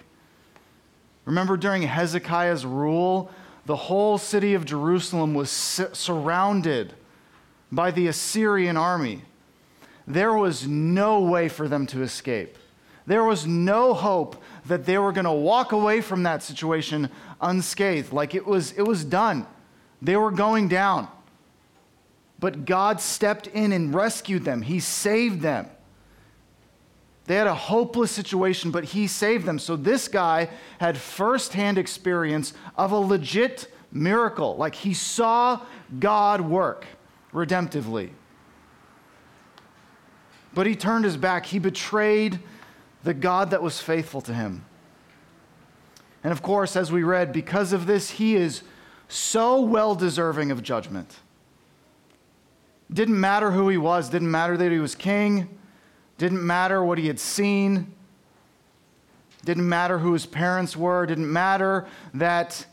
Remember 1.25 1.57
during 1.57 1.81
Hezekiah's 1.81 2.65
rule, 2.65 3.31
the 3.65 3.75
whole 3.75 4.17
city 4.17 4.53
of 4.53 4.65
Jerusalem 4.65 5.33
was 5.33 5.49
surrounded 5.49 6.93
by 7.71 7.91
the 7.91 8.07
Assyrian 8.07 8.77
army. 8.77 9.23
There 10.07 10.33
was 10.33 10.67
no 10.67 11.21
way 11.21 11.47
for 11.47 11.67
them 11.67 11.85
to 11.87 12.01
escape. 12.01 12.57
There 13.05 13.23
was 13.23 13.45
no 13.45 13.93
hope 13.93 14.41
that 14.65 14.85
they 14.85 14.97
were 14.97 15.11
going 15.11 15.25
to 15.25 15.31
walk 15.31 15.71
away 15.71 16.01
from 16.01 16.23
that 16.23 16.43
situation 16.43 17.09
unscathed. 17.39 18.13
Like 18.13 18.35
it 18.35 18.45
was, 18.45 18.71
it 18.73 18.83
was 18.83 19.03
done. 19.03 19.45
They 20.01 20.15
were 20.15 20.31
going 20.31 20.67
down. 20.67 21.07
But 22.39 22.65
God 22.65 22.99
stepped 22.99 23.47
in 23.47 23.71
and 23.71 23.93
rescued 23.93 24.45
them, 24.45 24.61
He 24.61 24.79
saved 24.79 25.41
them. 25.41 25.67
They 27.25 27.35
had 27.35 27.47
a 27.47 27.53
hopeless 27.53 28.11
situation, 28.11 28.71
but 28.71 28.83
he 28.83 29.07
saved 29.07 29.45
them. 29.45 29.59
So 29.59 29.75
this 29.75 30.07
guy 30.07 30.49
had 30.79 30.97
firsthand 30.97 31.77
experience 31.77 32.53
of 32.75 32.91
a 32.91 32.97
legit 32.97 33.71
miracle. 33.91 34.57
Like 34.57 34.75
he 34.75 34.93
saw 34.93 35.61
God 35.99 36.41
work 36.41 36.85
redemptively. 37.31 38.09
But 40.53 40.67
he 40.67 40.75
turned 40.75 41.05
his 41.05 41.15
back. 41.15 41.45
He 41.45 41.59
betrayed 41.59 42.39
the 43.03 43.13
God 43.13 43.51
that 43.51 43.61
was 43.63 43.79
faithful 43.79 44.21
to 44.21 44.33
him. 44.33 44.65
And 46.23 46.31
of 46.31 46.41
course, 46.41 46.75
as 46.75 46.91
we 46.91 47.03
read, 47.03 47.33
because 47.33 47.73
of 47.73 47.87
this, 47.87 48.11
he 48.11 48.35
is 48.35 48.61
so 49.07 49.61
well 49.61 49.95
deserving 49.95 50.51
of 50.51 50.61
judgment. 50.61 51.17
Didn't 52.93 53.19
matter 53.19 53.51
who 53.51 53.69
he 53.69 53.77
was, 53.77 54.09
didn't 54.09 54.29
matter 54.29 54.57
that 54.57 54.71
he 54.71 54.79
was 54.79 54.95
king, 54.95 55.57
didn't 56.17 56.45
matter 56.45 56.83
what 56.83 56.97
he 56.97 57.07
had 57.07 57.19
seen, 57.19 57.93
didn't 59.43 59.67
matter 59.67 59.97
who 59.97 60.13
his 60.13 60.25
parents 60.25 60.77
were, 60.77 61.05
didn't 61.05 61.31
matter 61.31 61.87
that 62.13 62.65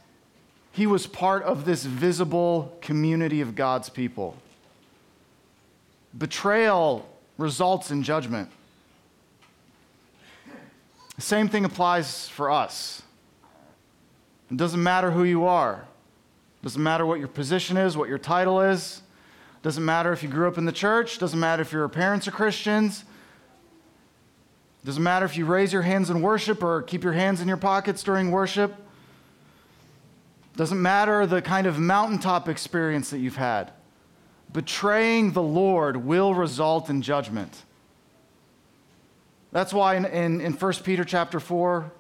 he 0.72 0.86
was 0.86 1.06
part 1.06 1.42
of 1.44 1.64
this 1.64 1.84
visible 1.84 2.76
community 2.80 3.40
of 3.40 3.54
God's 3.54 3.88
people. 3.88 4.36
Betrayal 6.16 7.08
results 7.36 7.90
in 7.90 8.02
judgment. 8.02 8.50
The 11.18 11.22
same 11.22 11.48
thing 11.48 11.64
applies 11.64 12.28
for 12.28 12.48
us. 12.48 13.02
It 14.52 14.56
doesn't 14.56 14.80
matter 14.80 15.10
who 15.10 15.24
you 15.24 15.46
are. 15.46 15.84
It 16.60 16.62
doesn't 16.62 16.82
matter 16.82 17.04
what 17.04 17.18
your 17.18 17.26
position 17.26 17.76
is, 17.76 17.96
what 17.96 18.08
your 18.08 18.18
title 18.18 18.60
is. 18.60 19.02
It 19.56 19.62
doesn't 19.64 19.84
matter 19.84 20.12
if 20.12 20.22
you 20.22 20.28
grew 20.28 20.46
up 20.46 20.58
in 20.58 20.64
the 20.64 20.70
church. 20.70 21.16
It 21.16 21.18
doesn't 21.18 21.40
matter 21.40 21.60
if 21.62 21.72
your 21.72 21.88
parents 21.88 22.28
are 22.28 22.30
Christians. 22.30 23.00
It 24.84 24.86
doesn't 24.86 25.02
matter 25.02 25.26
if 25.26 25.36
you 25.36 25.44
raise 25.44 25.72
your 25.72 25.82
hands 25.82 26.08
in 26.08 26.22
worship 26.22 26.62
or 26.62 26.82
keep 26.82 27.02
your 27.02 27.14
hands 27.14 27.40
in 27.40 27.48
your 27.48 27.56
pockets 27.56 28.04
during 28.04 28.30
worship. 28.30 28.70
It 30.54 30.56
doesn't 30.56 30.80
matter 30.80 31.26
the 31.26 31.42
kind 31.42 31.66
of 31.66 31.80
mountaintop 31.80 32.48
experience 32.48 33.10
that 33.10 33.18
you've 33.18 33.34
had. 33.34 33.72
Betraying 34.52 35.32
the 35.32 35.42
Lord 35.42 35.96
will 35.96 36.32
result 36.32 36.88
in 36.88 37.02
judgment. 37.02 37.64
That's 39.52 39.72
why 39.72 39.96
in, 39.96 40.04
in, 40.04 40.40
in 40.40 40.52
1 40.52 40.72
Peter 40.84 41.04
chapter 41.04 41.40
4, 41.40 41.90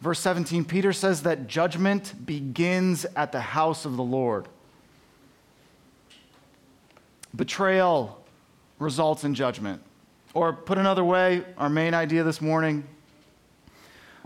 verse 0.00 0.20
17, 0.20 0.64
Peter 0.64 0.92
says 0.92 1.22
that 1.22 1.46
judgment 1.46 2.26
begins 2.26 3.06
at 3.16 3.32
the 3.32 3.40
house 3.40 3.84
of 3.84 3.96
the 3.96 4.02
Lord. 4.02 4.46
Betrayal 7.34 8.22
results 8.78 9.24
in 9.24 9.34
judgment. 9.34 9.82
Or 10.34 10.52
put 10.52 10.78
another 10.78 11.04
way, 11.04 11.44
our 11.56 11.70
main 11.70 11.94
idea 11.94 12.22
this 12.22 12.40
morning, 12.40 12.86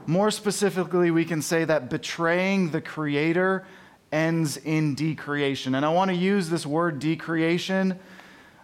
more 0.06 0.30
specifically, 0.30 1.10
we 1.10 1.24
can 1.24 1.42
say 1.42 1.64
that 1.64 1.90
betraying 1.90 2.70
the 2.70 2.80
Creator 2.80 3.64
ends 4.12 4.56
in 4.56 4.94
decreation. 4.94 5.74
And 5.74 5.84
I 5.84 5.88
want 5.88 6.10
to 6.10 6.16
use 6.16 6.48
this 6.48 6.64
word 6.64 6.98
decreation 6.98 7.98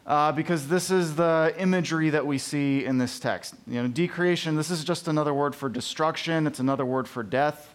uh, 0.06 0.32
because 0.32 0.68
this 0.68 0.90
is 0.90 1.14
the 1.16 1.54
imagery 1.58 2.10
that 2.10 2.26
we 2.26 2.38
see 2.38 2.84
in 2.84 2.98
this 2.98 3.18
text. 3.18 3.54
You 3.66 3.82
know, 3.82 3.88
decreation, 3.88 4.56
this 4.56 4.70
is 4.70 4.84
just 4.84 5.08
another 5.08 5.32
word 5.32 5.54
for 5.54 5.68
destruction, 5.68 6.46
it's 6.46 6.58
another 6.58 6.84
word 6.84 7.08
for 7.08 7.22
death. 7.22 7.74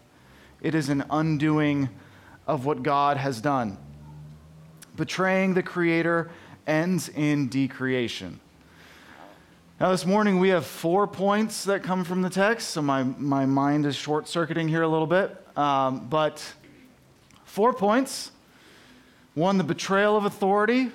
It 0.61 0.75
is 0.75 0.89
an 0.89 1.05
undoing 1.09 1.89
of 2.47 2.65
what 2.65 2.83
God 2.83 3.17
has 3.17 3.39
done. 3.39 3.77
Betraying 4.95 5.53
the 5.53 5.63
Creator 5.63 6.31
ends 6.65 7.09
in 7.09 7.47
decreation. 7.47 8.39
Now, 9.79 9.91
this 9.91 10.07
morning 10.07 10.39
we 10.39 10.49
have 10.49 10.65
four 10.65 11.05
points 11.05 11.65
that 11.65 11.83
come 11.83 12.03
from 12.03 12.23
the 12.23 12.31
text, 12.31 12.69
so 12.69 12.81
my, 12.81 13.03
my 13.03 13.45
mind 13.45 13.85
is 13.85 13.95
short 13.95 14.27
circuiting 14.27 14.67
here 14.67 14.81
a 14.81 14.87
little 14.87 15.05
bit. 15.05 15.37
Um, 15.55 16.07
but 16.07 16.43
four 17.45 17.73
points 17.73 18.31
one, 19.35 19.59
the 19.59 19.63
betrayal 19.63 20.17
of 20.17 20.25
authority. 20.25 20.89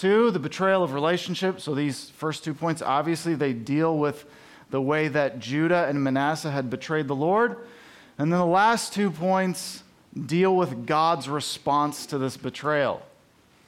Two, 0.00 0.30
the 0.30 0.38
betrayal 0.38 0.82
of 0.82 0.94
relationship. 0.94 1.60
So 1.60 1.74
these 1.74 2.08
first 2.08 2.42
two 2.42 2.54
points, 2.54 2.80
obviously, 2.80 3.34
they 3.34 3.52
deal 3.52 3.98
with 3.98 4.24
the 4.70 4.80
way 4.80 5.08
that 5.08 5.40
Judah 5.40 5.86
and 5.88 6.02
Manasseh 6.02 6.50
had 6.50 6.70
betrayed 6.70 7.06
the 7.06 7.14
Lord. 7.14 7.58
And 8.16 8.32
then 8.32 8.38
the 8.38 8.46
last 8.46 8.94
two 8.94 9.10
points 9.10 9.82
deal 10.26 10.56
with 10.56 10.86
God's 10.86 11.28
response 11.28 12.06
to 12.06 12.16
this 12.16 12.38
betrayal. 12.38 13.02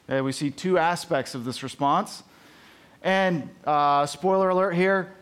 We 0.09 0.33
see 0.33 0.51
two 0.51 0.79
aspects 0.79 1.35
of 1.35 1.45
this 1.45 1.63
response. 1.63 2.23
And 3.03 3.51
uh, 3.67 4.07
spoiler 4.07 4.49
alert 4.49 4.75
here 4.75 5.13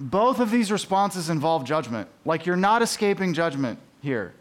both 0.00 0.40
of 0.40 0.50
these 0.50 0.72
responses 0.72 1.30
involve 1.30 1.62
judgment. 1.62 2.08
Like 2.24 2.44
you're 2.44 2.56
not 2.56 2.82
escaping 2.82 3.34
judgment 3.34 3.78
here. 4.00 4.34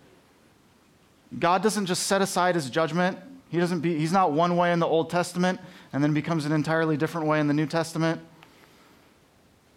God 1.37 1.61
doesn't 1.61 1.85
just 1.85 2.07
set 2.07 2.19
aside 2.19 2.55
his 2.55 2.67
judgment. 2.67 3.19
He 3.51 3.59
doesn't 3.59 3.81
be, 3.81 3.97
he's 3.97 4.13
not 4.13 4.31
one 4.31 4.55
way 4.55 4.71
in 4.71 4.79
the 4.79 4.87
Old 4.87 5.09
Testament 5.09 5.59
and 5.91 6.01
then 6.01 6.13
becomes 6.13 6.45
an 6.45 6.53
entirely 6.53 6.95
different 6.95 7.27
way 7.27 7.41
in 7.41 7.47
the 7.47 7.53
New 7.53 7.65
Testament. 7.65 8.21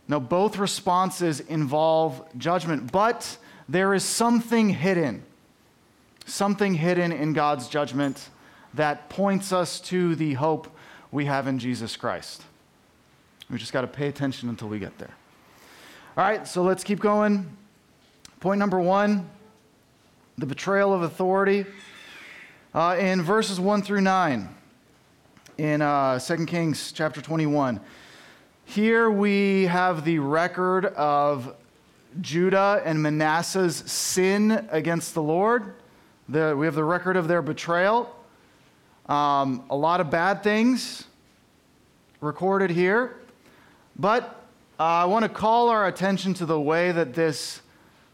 No, 0.07 0.21
both 0.21 0.59
responses 0.59 1.41
involve 1.41 2.25
judgment, 2.39 2.93
but 2.93 3.37
there 3.69 3.93
is 3.93 4.05
something 4.05 4.69
hidden, 4.69 5.25
something 6.25 6.75
hidden 6.75 7.11
in 7.11 7.33
God's 7.33 7.67
judgment 7.67 8.29
that 8.75 9.09
points 9.09 9.53
us 9.53 9.81
to 9.81 10.15
the 10.15 10.35
hope 10.35 10.69
we 11.11 11.25
have 11.25 11.49
in 11.49 11.59
Jesus 11.59 11.97
Christ. 11.97 12.45
We 13.51 13.59
just 13.59 13.73
got 13.73 13.81
to 13.81 13.89
pay 13.89 14.07
attention 14.07 14.49
until 14.49 14.69
we 14.69 14.79
get 14.79 14.97
there. 14.99 15.15
All 16.17 16.25
right, 16.25 16.47
so 16.47 16.63
let's 16.63 16.85
keep 16.85 17.01
going. 17.01 17.57
Point 18.39 18.61
number 18.61 18.79
one 18.79 19.29
the 20.39 20.47
betrayal 20.47 20.93
of 20.93 21.03
authority. 21.03 21.65
Uh, 22.75 22.97
in 22.99 23.23
verses 23.23 23.61
1 23.61 23.83
through 23.83 24.01
9, 24.01 24.49
in 25.59 25.81
uh, 25.81 26.19
2 26.19 26.45
Kings 26.45 26.91
chapter 26.91 27.23
21, 27.23 27.79
here 28.65 29.09
we 29.09 29.67
have 29.67 30.05
the 30.05 30.19
record 30.19 30.87
of 30.87 31.55
Judah 32.21 32.83
and 32.85 33.01
Manasseh's 33.01 33.77
sin 33.77 34.67
against 34.73 35.15
the 35.15 35.23
Lord. 35.23 35.75
The, 36.29 36.57
we 36.59 36.67
have 36.67 36.75
the 36.75 36.83
record 36.83 37.17
of 37.17 37.29
their 37.29 37.43
betrayal. 37.43 38.13
Um, 39.07 39.63
a 39.71 39.77
lot 39.77 40.01
of 40.01 40.11
bad 40.11 40.43
things 40.43 41.05
recorded 42.21 42.71
here. 42.71 43.15
But 43.95 44.47
uh, 44.81 44.83
I 44.83 45.05
want 45.05 45.23
to 45.23 45.29
call 45.29 45.69
our 45.69 45.87
attention 45.87 46.35
to 46.35 46.45
the 46.45 46.61
way 46.61 46.91
that 46.91 47.15
this 47.15 47.61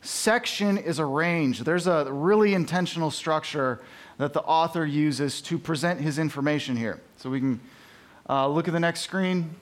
section 0.02 0.76
is 0.76 1.00
arranged. 1.00 1.64
There's 1.64 1.86
a 1.86 2.12
really 2.12 2.52
intentional 2.52 3.10
structure 3.10 3.80
that 4.20 4.34
the 4.34 4.42
author 4.42 4.84
uses 4.84 5.40
to 5.40 5.58
present 5.58 5.98
his 5.98 6.18
information 6.18 6.76
here. 6.76 7.00
So 7.16 7.30
we 7.30 7.40
can 7.40 7.58
uh, 8.28 8.48
look 8.48 8.68
at 8.68 8.74
the 8.74 8.80
next 8.80 9.00
screen. 9.00 9.54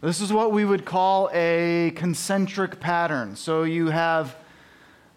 This 0.00 0.22
is 0.22 0.32
what 0.32 0.52
we 0.52 0.64
would 0.64 0.86
call 0.86 1.28
a 1.34 1.92
concentric 1.96 2.80
pattern. 2.80 3.36
So 3.36 3.64
you 3.64 3.88
have 3.88 4.36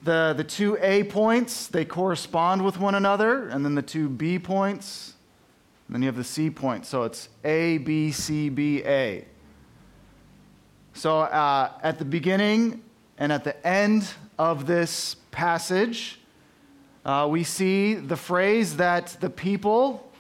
the, 0.03 0.34
the 0.36 0.44
two 0.44 0.77
A 0.82 1.06
points, 1.06 1.68
they 1.68 1.86
correspond 1.86 2.65
with 2.65 2.77
one 2.77 2.96
another, 2.96 3.48
and 3.48 3.63
then 3.63 3.75
the 3.75 3.82
two 3.82 4.10
B 4.10 4.38
points, 4.38 5.13
and 5.88 5.96
then 5.96 6.01
you 6.01 6.08
have 6.08 6.18
the 6.18 6.25
C 6.25 6.50
point. 6.50 6.86
So 6.86 7.03
it's 7.03 7.30
A, 7.46 7.77
B, 7.77 8.12
C, 8.12 8.50
B, 8.50 8.84
A. 8.84 9.25
So 10.94 11.20
uh, 11.20 11.72
at 11.82 12.00
the 12.00 12.06
beginning 12.06 12.84
and 13.18 13.32
at 13.32 13.46
the 13.46 13.65
end 13.65 14.10
of 14.38 14.65
this 14.65 15.15
passage, 15.31 16.19
uh, 17.03 17.27
we 17.29 17.43
see 17.43 17.95
the 17.95 18.17
phrase 18.17 18.77
that 18.77 19.17
the 19.19 19.29
people 19.29 20.11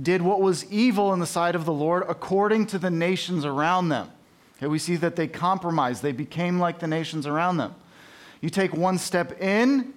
did 0.00 0.22
what 0.22 0.40
was 0.40 0.70
evil 0.72 1.12
in 1.12 1.20
the 1.20 1.26
sight 1.26 1.54
of 1.54 1.64
the 1.64 1.72
Lord 1.72 2.04
according 2.08 2.66
to 2.66 2.78
the 2.78 2.90
nations 2.90 3.44
around 3.44 3.90
them. 3.90 4.10
Okay, 4.56 4.66
we 4.66 4.78
see 4.78 4.96
that 4.96 5.16
they 5.16 5.26
compromised, 5.26 6.02
they 6.02 6.12
became 6.12 6.58
like 6.58 6.78
the 6.78 6.86
nations 6.86 7.26
around 7.26 7.58
them. 7.58 7.74
You 8.40 8.48
take 8.48 8.72
one 8.72 8.98
step 8.98 9.40
in, 9.40 9.92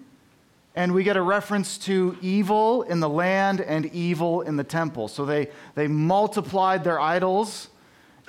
and 0.76 0.94
we 0.94 1.04
get 1.04 1.16
a 1.16 1.22
reference 1.22 1.78
to 1.80 2.18
evil 2.22 2.84
in 2.84 3.00
the 3.00 3.10
land 3.10 3.62
and 3.62 3.86
evil 3.88 4.42
in 4.42 4.58
the 4.58 4.64
temple. 4.64 5.08
So 5.08 5.26
they, 5.26 5.50
they 5.74 5.88
multiplied 5.88 6.84
their 6.84 7.00
idols 7.00 7.70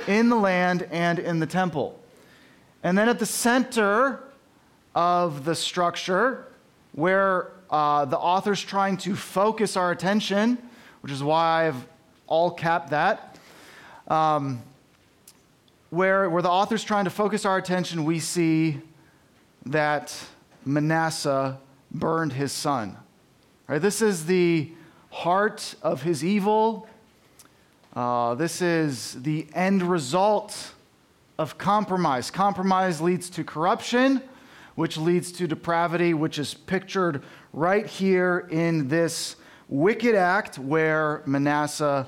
in 0.06 0.28
the 0.28 0.36
land 0.36 0.86
and 0.90 1.18
in 1.18 1.40
the 1.40 1.46
temple. 1.46 1.98
And 2.82 2.96
then 2.96 3.08
at 3.08 3.18
the 3.18 3.26
center 3.26 4.22
of 4.96 5.44
the 5.44 5.54
structure 5.54 6.46
where 6.92 7.52
uh, 7.70 8.06
the 8.06 8.18
author's 8.18 8.62
trying 8.62 8.96
to 8.96 9.14
focus 9.14 9.76
our 9.76 9.92
attention, 9.92 10.56
which 11.02 11.12
is 11.12 11.22
why 11.22 11.68
I've 11.68 11.86
all 12.26 12.50
capped 12.50 12.90
that. 12.90 13.38
Um, 14.08 14.62
where, 15.90 16.30
where 16.30 16.42
the 16.42 16.50
author's 16.50 16.82
trying 16.82 17.04
to 17.04 17.10
focus 17.10 17.44
our 17.44 17.58
attention, 17.58 18.06
we 18.06 18.18
see 18.18 18.80
that 19.66 20.16
Manasseh 20.64 21.58
burned 21.90 22.32
his 22.32 22.50
son. 22.50 22.96
Right, 23.68 23.82
this 23.82 24.00
is 24.00 24.24
the 24.24 24.72
heart 25.10 25.74
of 25.82 26.02
his 26.02 26.24
evil. 26.24 26.88
Uh, 27.94 28.34
this 28.34 28.62
is 28.62 29.20
the 29.22 29.46
end 29.54 29.82
result 29.82 30.72
of 31.38 31.58
compromise. 31.58 32.30
Compromise 32.30 33.00
leads 33.00 33.28
to 33.30 33.44
corruption, 33.44 34.22
which 34.76 34.96
leads 34.96 35.32
to 35.32 35.48
depravity, 35.48 36.14
which 36.14 36.38
is 36.38 36.54
pictured 36.54 37.22
right 37.52 37.86
here 37.86 38.46
in 38.50 38.88
this 38.88 39.36
wicked 39.68 40.14
act 40.14 40.58
where 40.58 41.22
Manasseh 41.26 42.06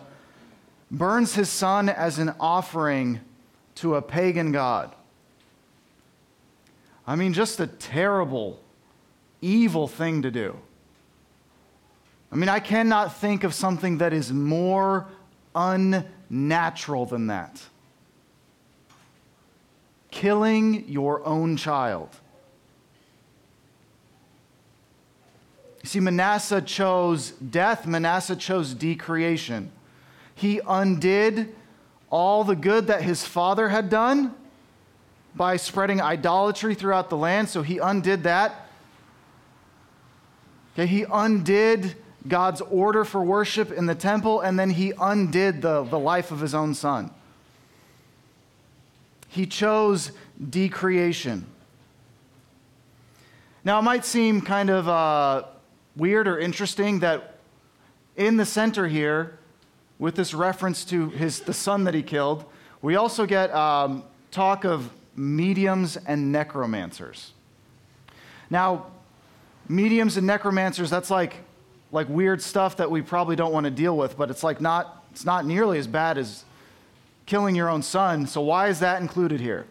burns 0.91 1.35
his 1.35 1.49
son 1.49 1.89
as 1.89 2.19
an 2.19 2.35
offering 2.39 3.21
to 3.75 3.97
a 3.97 4.03
pagan 4.03 4.53
god. 4.53 4.95
I 7.07 7.17
mean, 7.17 7.33
just 7.33 7.59
a 7.59 7.67
terrible, 7.67 8.61
evil 9.41 9.89
thing 9.89 10.23
to 10.23 10.31
do. 10.31 10.57
I 12.31 12.37
mean, 12.37 12.51
I 12.51 12.61
cannot 12.61 13.17
think 13.17 13.45
of 13.45 13.55
something 13.55 13.99
that 13.99 14.13
is 14.13 14.31
more 14.31 15.07
unnatural 15.55 17.07
than 17.07 17.29
that. 17.29 17.63
Killing 20.11 20.87
your 20.89 21.25
own 21.25 21.57
child. 21.57 22.11
See, 25.89 26.01
Manasseh 26.01 26.63
chose 26.63 27.31
death, 27.31 27.87
Manasseh 27.87 28.37
chose 28.37 28.75
decreation. 28.75 29.71
He 30.35 30.61
undid 30.67 31.55
all 32.11 32.45
the 32.45 32.57
good 32.57 32.87
that 32.87 33.03
his 33.03 33.25
father 33.25 33.69
had 33.69 33.91
done 33.91 34.35
by 35.35 35.57
spreading 35.57 36.01
idolatry 36.01 36.75
throughout 36.75 37.11
the 37.11 37.17
land, 37.17 37.49
so 37.49 37.63
he 37.63 37.79
undid 37.79 38.25
that. 38.25 38.69
Okay, 40.75 40.87
he 40.87 41.05
undid 41.11 41.97
God's 42.27 42.61
order 42.61 43.05
for 43.05 43.23
worship 43.23 43.73
in 43.73 43.87
the 43.87 43.95
temple, 43.95 44.41
and 44.41 44.59
then 44.59 44.71
he 44.71 44.93
undid 45.01 45.63
the, 45.63 45.85
the 45.85 45.99
life 45.99 46.31
of 46.31 46.41
his 46.41 46.55
own 46.55 46.75
son. 46.75 47.11
He 49.29 49.47
chose 49.47 50.13
decreation. 50.49 51.47
Now, 53.65 53.79
it 53.79 53.83
might 53.83 54.05
seem 54.05 54.41
kind 54.41 54.71
of 54.71 54.89
uh, 54.89 55.45
weird 55.99 56.27
or 56.27 56.39
interesting 56.39 57.01
that 57.01 57.39
in 58.17 58.37
the 58.37 58.47
center 58.47 58.89
here, 58.89 59.39
with 59.99 60.15
this 60.15 60.33
reference 60.33 60.85
to 60.87 61.11
his, 61.11 61.41
the 61.41 61.53
son 61.53 61.85
that 61.85 61.95
he 61.95 62.03
killed, 62.03 62.45
we 62.81 62.97
also 62.97 63.27
get 63.27 63.53
um, 63.55 64.05
talk 64.31 64.65
of 64.65 64.91
mediums 65.17 65.97
and 65.97 66.31
necromancers. 66.31 67.33
Now, 68.49 68.87
mediums 69.69 70.17
and 70.17 70.27
necromancers, 70.27 70.89
that's 70.89 71.11
like, 71.11 71.37
like 71.91 72.09
weird 72.09 72.41
stuff 72.41 72.77
that 72.77 72.91
we 72.91 73.03
probably 73.03 73.35
don't 73.35 73.53
want 73.53 73.65
to 73.65 73.71
deal 73.71 73.97
with, 73.97 74.17
but 74.17 74.31
it's 74.31 74.45
like 74.45 74.61
not, 74.61 75.05
it's 75.11 75.25
not 75.25 75.45
nearly 75.45 75.79
as 75.79 75.87
bad 75.87 76.17
as 76.17 76.45
killing 77.27 77.55
your 77.55 77.69
own 77.69 77.83
son. 77.83 78.27
So 78.27 78.41
why 78.41 78.69
is 78.69 78.81
that 78.81 79.03
included 79.03 79.41
here? 79.41 79.67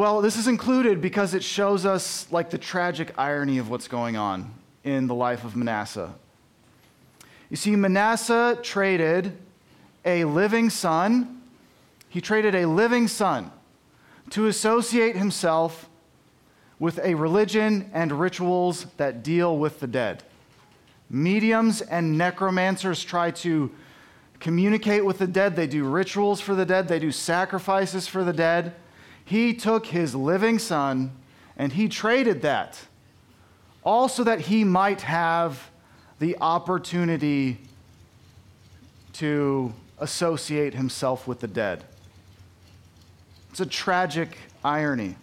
Well, 0.00 0.22
this 0.22 0.38
is 0.38 0.48
included 0.48 1.02
because 1.02 1.34
it 1.34 1.44
shows 1.44 1.84
us 1.84 2.26
like 2.32 2.48
the 2.48 2.56
tragic 2.56 3.12
irony 3.18 3.58
of 3.58 3.68
what's 3.68 3.86
going 3.86 4.16
on 4.16 4.50
in 4.82 5.06
the 5.08 5.14
life 5.14 5.44
of 5.44 5.56
Manasseh. 5.56 6.14
You 7.50 7.58
see, 7.58 7.76
Manasseh 7.76 8.58
traded 8.62 9.36
a 10.06 10.24
living 10.24 10.70
son 10.70 11.42
he 12.08 12.22
traded 12.22 12.54
a 12.54 12.64
living 12.64 13.08
son 13.08 13.52
to 14.30 14.46
associate 14.46 15.16
himself 15.16 15.90
with 16.78 16.98
a 17.00 17.14
religion 17.14 17.90
and 17.92 18.10
rituals 18.10 18.86
that 18.96 19.22
deal 19.22 19.58
with 19.58 19.80
the 19.80 19.86
dead. 19.86 20.22
Mediums 21.10 21.82
and 21.82 22.16
necromancers 22.16 23.04
try 23.04 23.32
to 23.32 23.70
communicate 24.38 25.04
with 25.04 25.18
the 25.18 25.26
dead, 25.26 25.56
they 25.56 25.66
do 25.66 25.84
rituals 25.84 26.40
for 26.40 26.54
the 26.54 26.64
dead, 26.64 26.88
they 26.88 26.98
do 26.98 27.12
sacrifices 27.12 28.06
for 28.06 28.24
the 28.24 28.32
dead. 28.32 28.74
He 29.30 29.54
took 29.54 29.86
his 29.86 30.12
living 30.12 30.58
son 30.58 31.12
and 31.56 31.72
he 31.72 31.88
traded 31.88 32.42
that, 32.42 32.80
also 33.84 34.24
that 34.24 34.40
he 34.40 34.64
might 34.64 35.02
have 35.02 35.70
the 36.18 36.36
opportunity 36.40 37.60
to 39.12 39.72
associate 40.00 40.74
himself 40.74 41.28
with 41.28 41.38
the 41.38 41.46
dead. 41.46 41.84
It's 43.50 43.60
a 43.60 43.66
tragic 43.66 44.36
irony. 44.64 45.14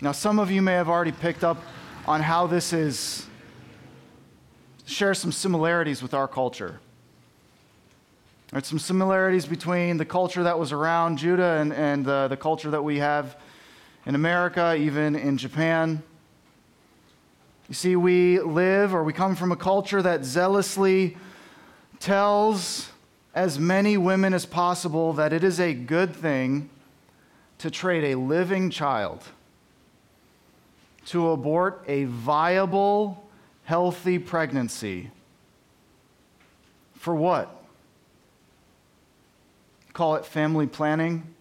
Now, 0.00 0.12
some 0.12 0.38
of 0.38 0.48
you 0.48 0.62
may 0.62 0.74
have 0.74 0.88
already 0.88 1.10
picked 1.10 1.42
up 1.42 1.60
on 2.06 2.20
how 2.20 2.46
this 2.46 2.72
is, 2.72 3.26
share 4.86 5.14
some 5.14 5.32
similarities 5.32 6.04
with 6.04 6.14
our 6.14 6.28
culture. 6.28 6.78
There's 8.50 8.66
some 8.66 8.78
similarities 8.78 9.46
between 9.46 9.96
the 9.96 10.04
culture 10.04 10.42
that 10.44 10.58
was 10.58 10.70
around 10.70 11.18
Judah 11.18 11.58
and, 11.60 11.72
and 11.72 12.06
uh, 12.06 12.28
the 12.28 12.36
culture 12.36 12.70
that 12.70 12.82
we 12.82 12.98
have 12.98 13.36
in 14.06 14.14
America, 14.14 14.76
even 14.78 15.16
in 15.16 15.38
Japan. 15.38 16.02
You 17.68 17.74
see, 17.74 17.96
we 17.96 18.38
live 18.40 18.94
or 18.94 19.02
we 19.02 19.12
come 19.12 19.34
from 19.34 19.50
a 19.50 19.56
culture 19.56 20.02
that 20.02 20.24
zealously 20.24 21.16
tells 21.98 22.90
as 23.34 23.58
many 23.58 23.96
women 23.96 24.34
as 24.34 24.46
possible 24.46 25.14
that 25.14 25.32
it 25.32 25.42
is 25.42 25.58
a 25.58 25.72
good 25.72 26.14
thing 26.14 26.68
to 27.58 27.70
trade 27.70 28.04
a 28.04 28.18
living 28.18 28.68
child, 28.68 29.24
to 31.06 31.30
abort 31.30 31.82
a 31.88 32.04
viable, 32.04 33.26
healthy 33.64 34.18
pregnancy. 34.18 35.10
For 36.94 37.14
what? 37.14 37.63
Call 39.94 40.16
it 40.16 40.26
family 40.26 40.66
planning. 40.66 41.34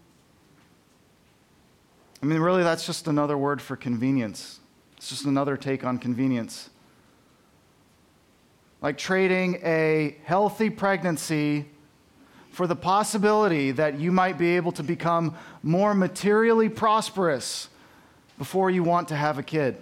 I 2.21 2.25
mean, 2.25 2.39
really, 2.39 2.63
that's 2.63 2.85
just 2.85 3.07
another 3.07 3.37
word 3.37 3.61
for 3.61 3.75
convenience. 3.75 4.59
It's 4.95 5.09
just 5.09 5.25
another 5.25 5.57
take 5.57 5.83
on 5.83 5.97
convenience. 5.97 6.69
Like 8.81 8.97
trading 8.97 9.59
a 9.63 10.15
healthy 10.23 10.69
pregnancy 10.69 11.65
for 12.51 12.67
the 12.67 12.75
possibility 12.75 13.71
that 13.71 13.99
you 13.99 14.11
might 14.11 14.37
be 14.37 14.55
able 14.55 14.71
to 14.73 14.83
become 14.83 15.35
more 15.63 15.93
materially 15.93 16.69
prosperous 16.69 17.67
before 18.37 18.69
you 18.69 18.83
want 18.83 19.07
to 19.07 19.15
have 19.15 19.37
a 19.39 19.43
kid. 19.43 19.77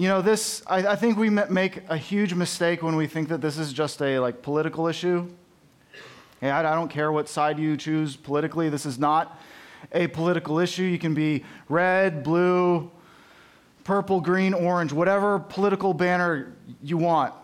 You 0.00 0.08
know, 0.08 0.22
this, 0.22 0.62
I, 0.66 0.78
I 0.78 0.96
think 0.96 1.18
we 1.18 1.28
make 1.28 1.82
a 1.90 1.96
huge 1.98 2.32
mistake 2.32 2.82
when 2.82 2.96
we 2.96 3.06
think 3.06 3.28
that 3.28 3.42
this 3.42 3.58
is 3.58 3.70
just 3.70 4.00
a 4.00 4.18
like 4.18 4.40
political 4.40 4.86
issue. 4.86 5.28
I, 6.40 6.48
I 6.52 6.62
don't 6.62 6.88
care 6.88 7.12
what 7.12 7.28
side 7.28 7.58
you 7.58 7.76
choose 7.76 8.16
politically. 8.16 8.70
This 8.70 8.86
is 8.86 8.98
not 8.98 9.38
a 9.92 10.06
political 10.06 10.58
issue. 10.58 10.84
You 10.84 10.98
can 10.98 11.12
be 11.12 11.44
red, 11.68 12.22
blue, 12.22 12.90
purple, 13.84 14.22
green, 14.22 14.54
orange, 14.54 14.90
whatever 14.90 15.38
political 15.38 15.92
banner 15.92 16.56
you 16.82 16.96
want. 16.96 17.34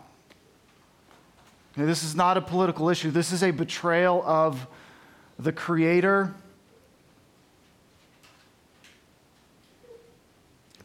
This 1.77 2.03
is 2.05 2.15
not 2.15 2.39
a 2.39 2.41
political 2.41 2.89
issue. 2.89 3.11
This 3.11 3.33
is 3.33 3.43
a 3.43 3.51
betrayal 3.51 4.23
of 4.25 4.67
the 5.39 5.53
Creator. 5.53 6.35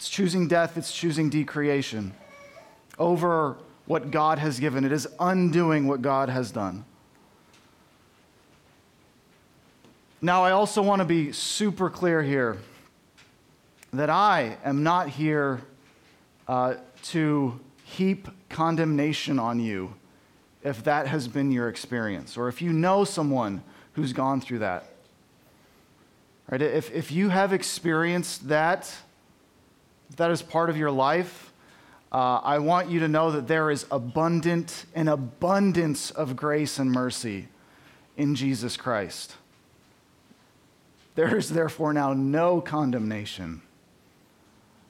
It's 0.02 0.10
choosing 0.10 0.48
death, 0.48 0.78
it's 0.78 0.92
choosing 0.92 1.30
decreation 1.30 2.16
over 2.98 3.58
what 3.86 4.10
God 4.10 4.40
has 4.40 4.60
given. 4.60 4.84
It 4.84 4.92
is 4.92 5.08
undoing 5.20 5.88
what 5.88 6.02
God 6.02 6.28
has 6.28 6.50
done. 6.50 6.86
Now, 10.20 10.44
I 10.44 10.54
also 10.54 10.82
want 10.82 11.02
to 11.02 11.06
be 11.06 11.32
super 11.32 11.88
clear 11.88 12.24
here 12.24 12.58
that 13.94 14.10
I 14.10 14.58
am 14.66 14.82
not 14.82 15.08
here 15.08 15.62
uh, 16.48 16.78
to 17.04 17.60
heap 17.84 18.28
condemnation 18.50 19.38
on 19.38 19.60
you 19.60 19.94
if 20.64 20.84
that 20.84 21.06
has 21.06 21.28
been 21.28 21.52
your 21.52 21.70
experience, 21.70 22.38
or 22.38 22.48
if 22.48 22.60
you 22.60 22.74
know 22.74 23.04
someone 23.04 23.62
who's 23.94 24.14
gone 24.14 24.42
through 24.42 24.60
that. 24.60 24.84
Right? 26.50 26.60
If, 26.60 26.92
if 26.92 27.12
you 27.12 27.30
have 27.30 27.54
experienced 27.54 28.48
that, 28.48 28.92
that 30.18 30.32
is 30.32 30.42
part 30.42 30.70
of 30.70 30.78
your 30.78 30.92
life, 30.92 31.52
uh, 32.12 32.42
I 32.44 32.60
want 32.60 32.90
you 32.90 33.00
to 33.00 33.08
know 33.08 33.32
that 33.32 33.48
there 33.48 33.72
is 33.72 33.86
abundant, 33.90 34.86
an 34.94 35.08
abundance 35.08 36.12
of 36.12 36.36
grace 36.36 36.78
and 36.78 36.92
mercy 36.92 37.48
in 38.18 38.36
Jesus 38.36 38.76
Christ. 38.76 39.36
There 41.16 41.38
is 41.38 41.50
therefore 41.50 41.94
now 41.94 42.14
no 42.14 42.62
condemnation 42.62 43.62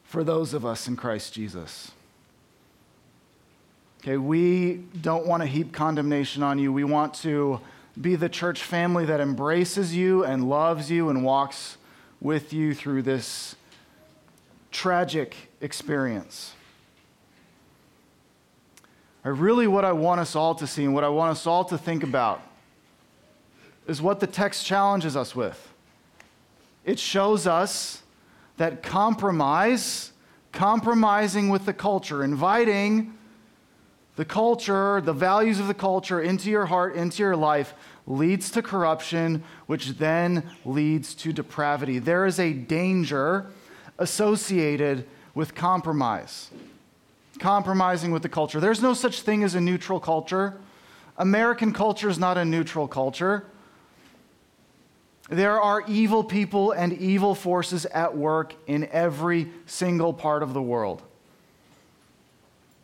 for 0.04 0.24
those 0.24 0.54
of 0.54 0.66
us 0.66 0.88
in 0.88 0.96
Christ 0.96 1.34
Jesus. 1.34 1.92
Okay, 4.02 4.18
we 4.18 4.84
don't 5.00 5.28
want 5.28 5.44
to 5.44 5.48
heap 5.48 5.72
condemnation 5.72 6.42
on 6.42 6.58
you. 6.58 6.74
We 6.74 6.84
want 6.84 7.14
to 7.16 7.62
be 8.00 8.16
the 8.16 8.30
church 8.30 8.64
family 8.64 9.06
that 9.06 9.20
embraces 9.20 9.96
you 9.96 10.24
and 10.24 10.50
loves 10.50 10.90
you 10.90 11.10
and 11.10 11.24
walks 11.24 11.78
with 12.20 12.52
you 12.52 12.74
through 12.74 13.04
this 13.04 13.56
tragic 14.72 15.36
experience. 15.60 16.54
really, 19.24 19.68
what 19.68 19.86
I 19.86 19.92
want 19.92 20.20
us 20.22 20.36
all 20.36 20.56
to 20.56 20.66
see 20.66 20.86
and 20.86 20.94
what 20.94 21.04
I 21.04 21.10
want 21.10 21.32
us 21.32 21.46
all 21.46 21.64
to 21.66 21.78
think 21.78 22.04
about 22.04 22.42
is 23.88 24.02
what 24.02 24.20
the 24.20 24.28
text 24.28 24.66
challenges 24.66 25.16
us 25.16 25.36
with. 25.36 25.74
It 26.86 26.98
shows 26.98 27.46
us 27.46 28.02
that 28.58 28.82
compromise, 28.82 30.12
compromising 30.52 31.50
with 31.50 31.66
the 31.66 31.74
culture, 31.74 32.24
inviting 32.24 33.14
the 34.16 34.26
culture, 34.26 35.02
the 35.02 35.14
values 35.14 35.60
of 35.60 35.68
the 35.68 35.74
culture 35.74 36.22
into 36.22 36.50
your 36.50 36.66
heart, 36.66 36.96
into 36.96 37.24
your 37.24 37.36
life, 37.36 37.74
leads 38.08 38.52
to 38.52 38.62
corruption, 38.62 39.44
which 39.68 39.90
then 39.98 40.50
leads 40.66 41.14
to 41.16 41.32
depravity. 41.32 42.00
There 42.00 42.26
is 42.26 42.40
a 42.40 42.54
danger 42.54 43.48
associated 44.02 45.06
with 45.36 45.54
compromise, 45.54 46.50
compromising 47.40 48.12
with 48.12 48.24
the 48.24 48.30
culture. 48.30 48.60
There's 48.60 48.82
no 48.82 48.96
such 48.96 49.22
thing 49.22 49.44
as 49.44 49.54
a 49.54 49.62
neutral 49.62 50.00
culture. 50.00 50.56
American 51.18 51.72
culture 51.72 52.10
is 52.10 52.18
not 52.18 52.36
a 52.38 52.44
neutral 52.44 52.88
culture. 52.88 53.46
There 55.30 55.62
are 55.62 55.84
evil 55.88 56.24
people 56.24 56.72
and 56.72 56.92
evil 56.94 57.36
forces 57.36 57.86
at 57.86 58.18
work 58.18 58.56
in 58.66 58.90
every 58.92 59.50
single 59.68 60.14
part 60.14 60.42
of 60.42 60.54
the 60.54 60.62
world. 60.62 61.04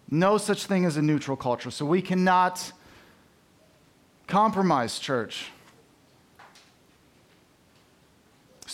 No 0.10 0.38
such 0.38 0.66
thing 0.66 0.86
as 0.86 0.98
a 0.98 1.02
neutral 1.02 1.36
culture. 1.36 1.72
So 1.72 1.84
we 1.84 2.02
cannot 2.02 2.72
compromise, 4.28 5.00
church. 5.00 5.48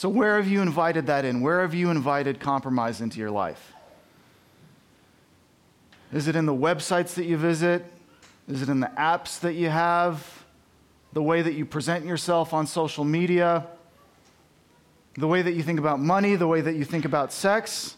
So, 0.03 0.09
where 0.09 0.35
have 0.35 0.49
you 0.49 0.61
invited 0.61 1.05
that 1.05 1.23
in? 1.23 1.39
Where 1.39 1.61
have 1.61 1.73
you 1.73 1.89
invited 1.89 2.41
compromise 2.41 2.99
into 2.99 3.19
your 3.19 3.31
life? 3.31 3.71
Is 6.11 6.27
it 6.27 6.35
in 6.35 6.45
the 6.45 6.53
websites 6.53 7.13
that 7.13 7.23
you 7.23 7.37
visit? 7.37 7.85
Is 8.49 8.61
it 8.61 8.67
in 8.67 8.81
the 8.81 8.91
apps 8.97 9.39
that 9.39 9.53
you 9.53 9.69
have? 9.69 10.43
The 11.13 11.23
way 11.23 11.41
that 11.41 11.53
you 11.53 11.65
present 11.65 12.03
yourself 12.03 12.53
on 12.53 12.67
social 12.67 13.05
media? 13.05 13.65
The 15.15 15.25
way 15.25 15.41
that 15.41 15.53
you 15.53 15.63
think 15.63 15.79
about 15.79 16.01
money? 16.01 16.35
The 16.35 16.47
way 16.47 16.59
that 16.59 16.75
you 16.75 16.83
think 16.83 17.05
about 17.05 17.31
sex? 17.31 17.95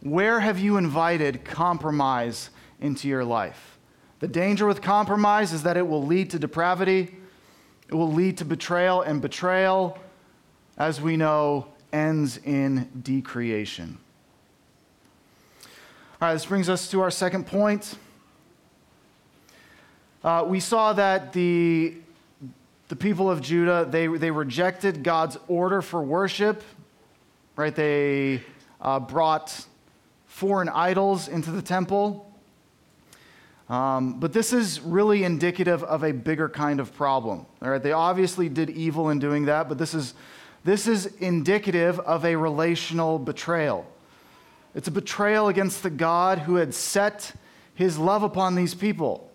Where 0.00 0.40
have 0.40 0.58
you 0.58 0.76
invited 0.76 1.44
compromise 1.44 2.50
into 2.80 3.06
your 3.06 3.24
life? 3.24 3.78
The 4.18 4.26
danger 4.26 4.66
with 4.66 4.82
compromise 4.82 5.52
is 5.52 5.62
that 5.62 5.76
it 5.76 5.86
will 5.86 6.04
lead 6.04 6.30
to 6.30 6.40
depravity, 6.40 7.14
it 7.88 7.94
will 7.94 8.12
lead 8.12 8.38
to 8.38 8.44
betrayal, 8.44 9.02
and 9.02 9.22
betrayal, 9.22 10.00
as 10.78 11.00
we 11.00 11.16
know, 11.16 11.66
ends 11.92 12.38
in 12.44 12.88
decreation. 13.02 13.98
All 16.20 16.28
right, 16.28 16.34
this 16.34 16.46
brings 16.46 16.68
us 16.68 16.90
to 16.90 17.00
our 17.00 17.10
second 17.10 17.46
point. 17.46 17.96
Uh, 20.24 20.44
we 20.46 20.60
saw 20.60 20.92
that 20.92 21.32
the, 21.32 21.94
the 22.88 22.96
people 22.96 23.30
of 23.30 23.40
Judah, 23.40 23.86
they, 23.88 24.06
they 24.06 24.30
rejected 24.30 25.02
God's 25.02 25.38
order 25.46 25.82
for 25.82 26.02
worship, 26.02 26.62
right? 27.54 27.74
They 27.74 28.42
uh, 28.80 28.98
brought 29.00 29.66
foreign 30.26 30.68
idols 30.68 31.28
into 31.28 31.50
the 31.50 31.62
temple. 31.62 32.22
Um, 33.68 34.20
but 34.20 34.32
this 34.32 34.52
is 34.52 34.80
really 34.80 35.24
indicative 35.24 35.82
of 35.84 36.04
a 36.04 36.12
bigger 36.12 36.48
kind 36.48 36.78
of 36.78 36.94
problem. 36.94 37.46
All 37.60 37.70
right, 37.70 37.82
they 37.82 37.92
obviously 37.92 38.48
did 38.48 38.70
evil 38.70 39.10
in 39.10 39.18
doing 39.18 39.46
that, 39.46 39.68
but 39.68 39.78
this 39.78 39.92
is, 39.92 40.14
this 40.66 40.88
is 40.88 41.06
indicative 41.20 42.00
of 42.00 42.24
a 42.24 42.34
relational 42.34 43.20
betrayal. 43.20 43.86
It's 44.74 44.88
a 44.88 44.90
betrayal 44.90 45.46
against 45.46 45.84
the 45.84 45.90
God 45.90 46.40
who 46.40 46.56
had 46.56 46.74
set 46.74 47.32
his 47.76 47.98
love 47.98 48.24
upon 48.24 48.56
these 48.56 48.74
people. 48.74 49.30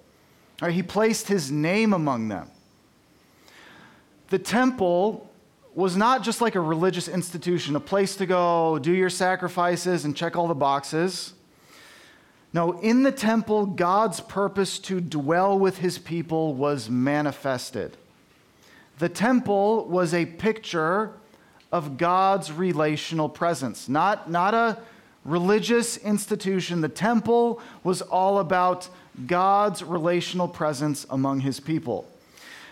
Right, 0.61 0.73
he 0.73 0.83
placed 0.83 1.29
his 1.29 1.49
name 1.49 1.93
among 1.93 2.27
them. 2.27 2.51
The 4.27 4.39
temple 4.39 5.31
was 5.73 5.95
not 5.95 6.21
just 6.21 6.41
like 6.41 6.55
a 6.55 6.59
religious 6.59 7.07
institution, 7.07 7.77
a 7.77 7.79
place 7.79 8.17
to 8.17 8.25
go 8.25 8.77
do 8.77 8.91
your 8.91 9.09
sacrifices 9.09 10.03
and 10.03 10.13
check 10.13 10.35
all 10.35 10.49
the 10.49 10.53
boxes. 10.53 11.33
No, 12.51 12.77
in 12.81 13.03
the 13.03 13.11
temple, 13.13 13.67
God's 13.67 14.19
purpose 14.19 14.79
to 14.79 14.99
dwell 14.99 15.57
with 15.57 15.77
his 15.77 15.97
people 15.97 16.55
was 16.55 16.89
manifested. 16.89 17.95
The 18.99 19.07
temple 19.07 19.85
was 19.85 20.13
a 20.13 20.25
picture 20.25 21.13
of 21.71 21.97
God's 21.97 22.51
relational 22.51 23.29
presence, 23.29 23.87
not, 23.87 24.29
not 24.29 24.53
a 24.53 24.77
religious 25.23 25.97
institution. 25.97 26.81
The 26.81 26.89
temple 26.89 27.61
was 27.83 28.01
all 28.01 28.39
about 28.39 28.89
God's 29.27 29.83
relational 29.83 30.47
presence 30.47 31.05
among 31.09 31.41
his 31.41 31.59
people. 31.59 32.07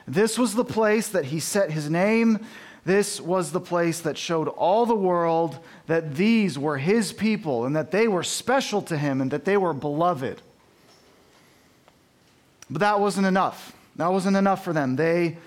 This 0.08 0.38
was 0.38 0.56
the 0.56 0.66
place 0.66 1.10
that 1.10 1.26
he 1.26 1.40
set 1.40 1.72
his 1.72 1.90
name. 1.90 2.46
This 2.86 3.22
was 3.22 3.52
the 3.52 3.60
place 3.60 4.00
that 4.02 4.18
showed 4.18 4.48
all 4.48 4.86
the 4.86 4.96
world 4.96 5.60
that 5.88 6.16
these 6.16 6.58
were 6.58 6.78
his 6.78 7.14
people 7.14 7.66
and 7.66 7.76
that 7.76 7.92
they 7.92 8.08
were 8.08 8.24
special 8.24 8.82
to 8.84 8.98
him 8.98 9.22
and 9.22 9.30
that 9.32 9.46
they 9.46 9.58
were 9.58 9.74
beloved. 9.74 10.42
But 12.70 12.80
that 12.80 13.00
wasn't 13.00 13.28
enough. 13.28 13.76
That 13.98 14.12
wasn't 14.12 14.38
enough 14.38 14.64
for 14.64 14.74
them. 14.74 14.96
They 14.96 15.38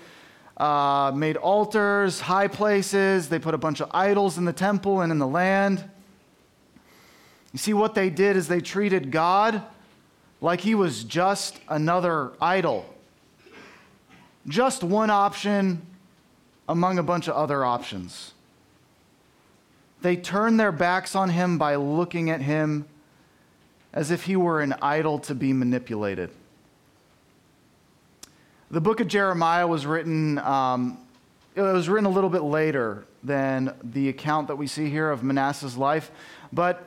uh, 0.57 1.11
made 1.15 1.37
altars, 1.37 2.19
high 2.19 2.47
places, 2.47 3.29
they 3.29 3.39
put 3.39 3.53
a 3.53 3.57
bunch 3.57 3.81
of 3.81 3.89
idols 3.93 4.37
in 4.37 4.45
the 4.45 4.53
temple 4.53 5.01
and 5.01 5.11
in 5.11 5.19
the 5.19 5.27
land. 5.27 5.83
You 7.51 7.59
see, 7.59 7.73
what 7.73 7.95
they 7.95 8.09
did 8.09 8.35
is 8.35 8.47
they 8.47 8.61
treated 8.61 9.11
God 9.11 9.61
like 10.41 10.61
he 10.61 10.75
was 10.75 11.03
just 11.03 11.59
another 11.69 12.33
idol. 12.41 12.85
Just 14.47 14.83
one 14.83 15.09
option 15.09 15.85
among 16.67 16.97
a 16.97 17.03
bunch 17.03 17.27
of 17.27 17.35
other 17.35 17.63
options. 17.63 18.33
They 20.01 20.17
turned 20.17 20.59
their 20.59 20.71
backs 20.71 21.15
on 21.15 21.29
him 21.29 21.57
by 21.57 21.75
looking 21.75 22.29
at 22.29 22.41
him 22.41 22.85
as 23.93 24.11
if 24.11 24.23
he 24.23 24.35
were 24.35 24.61
an 24.61 24.73
idol 24.81 25.19
to 25.19 25.35
be 25.35 25.53
manipulated. 25.53 26.29
The 28.73 28.81
book 28.81 29.01
of 29.01 29.07
Jeremiah 29.07 29.67
was 29.67 29.85
written, 29.85 30.39
um, 30.39 30.97
it 31.53 31.61
was 31.61 31.87
written 31.87 32.07
a 32.07 32.09
little 32.09 32.31
bit 32.31 32.41
later 32.41 33.05
than 33.23 33.71
the 33.83 34.09
account 34.09 34.47
that 34.47 34.55
we 34.55 34.65
see 34.65 34.89
here 34.89 35.11
of 35.11 35.21
Manasseh's 35.21 35.77
life, 35.77 36.09
but 36.51 36.83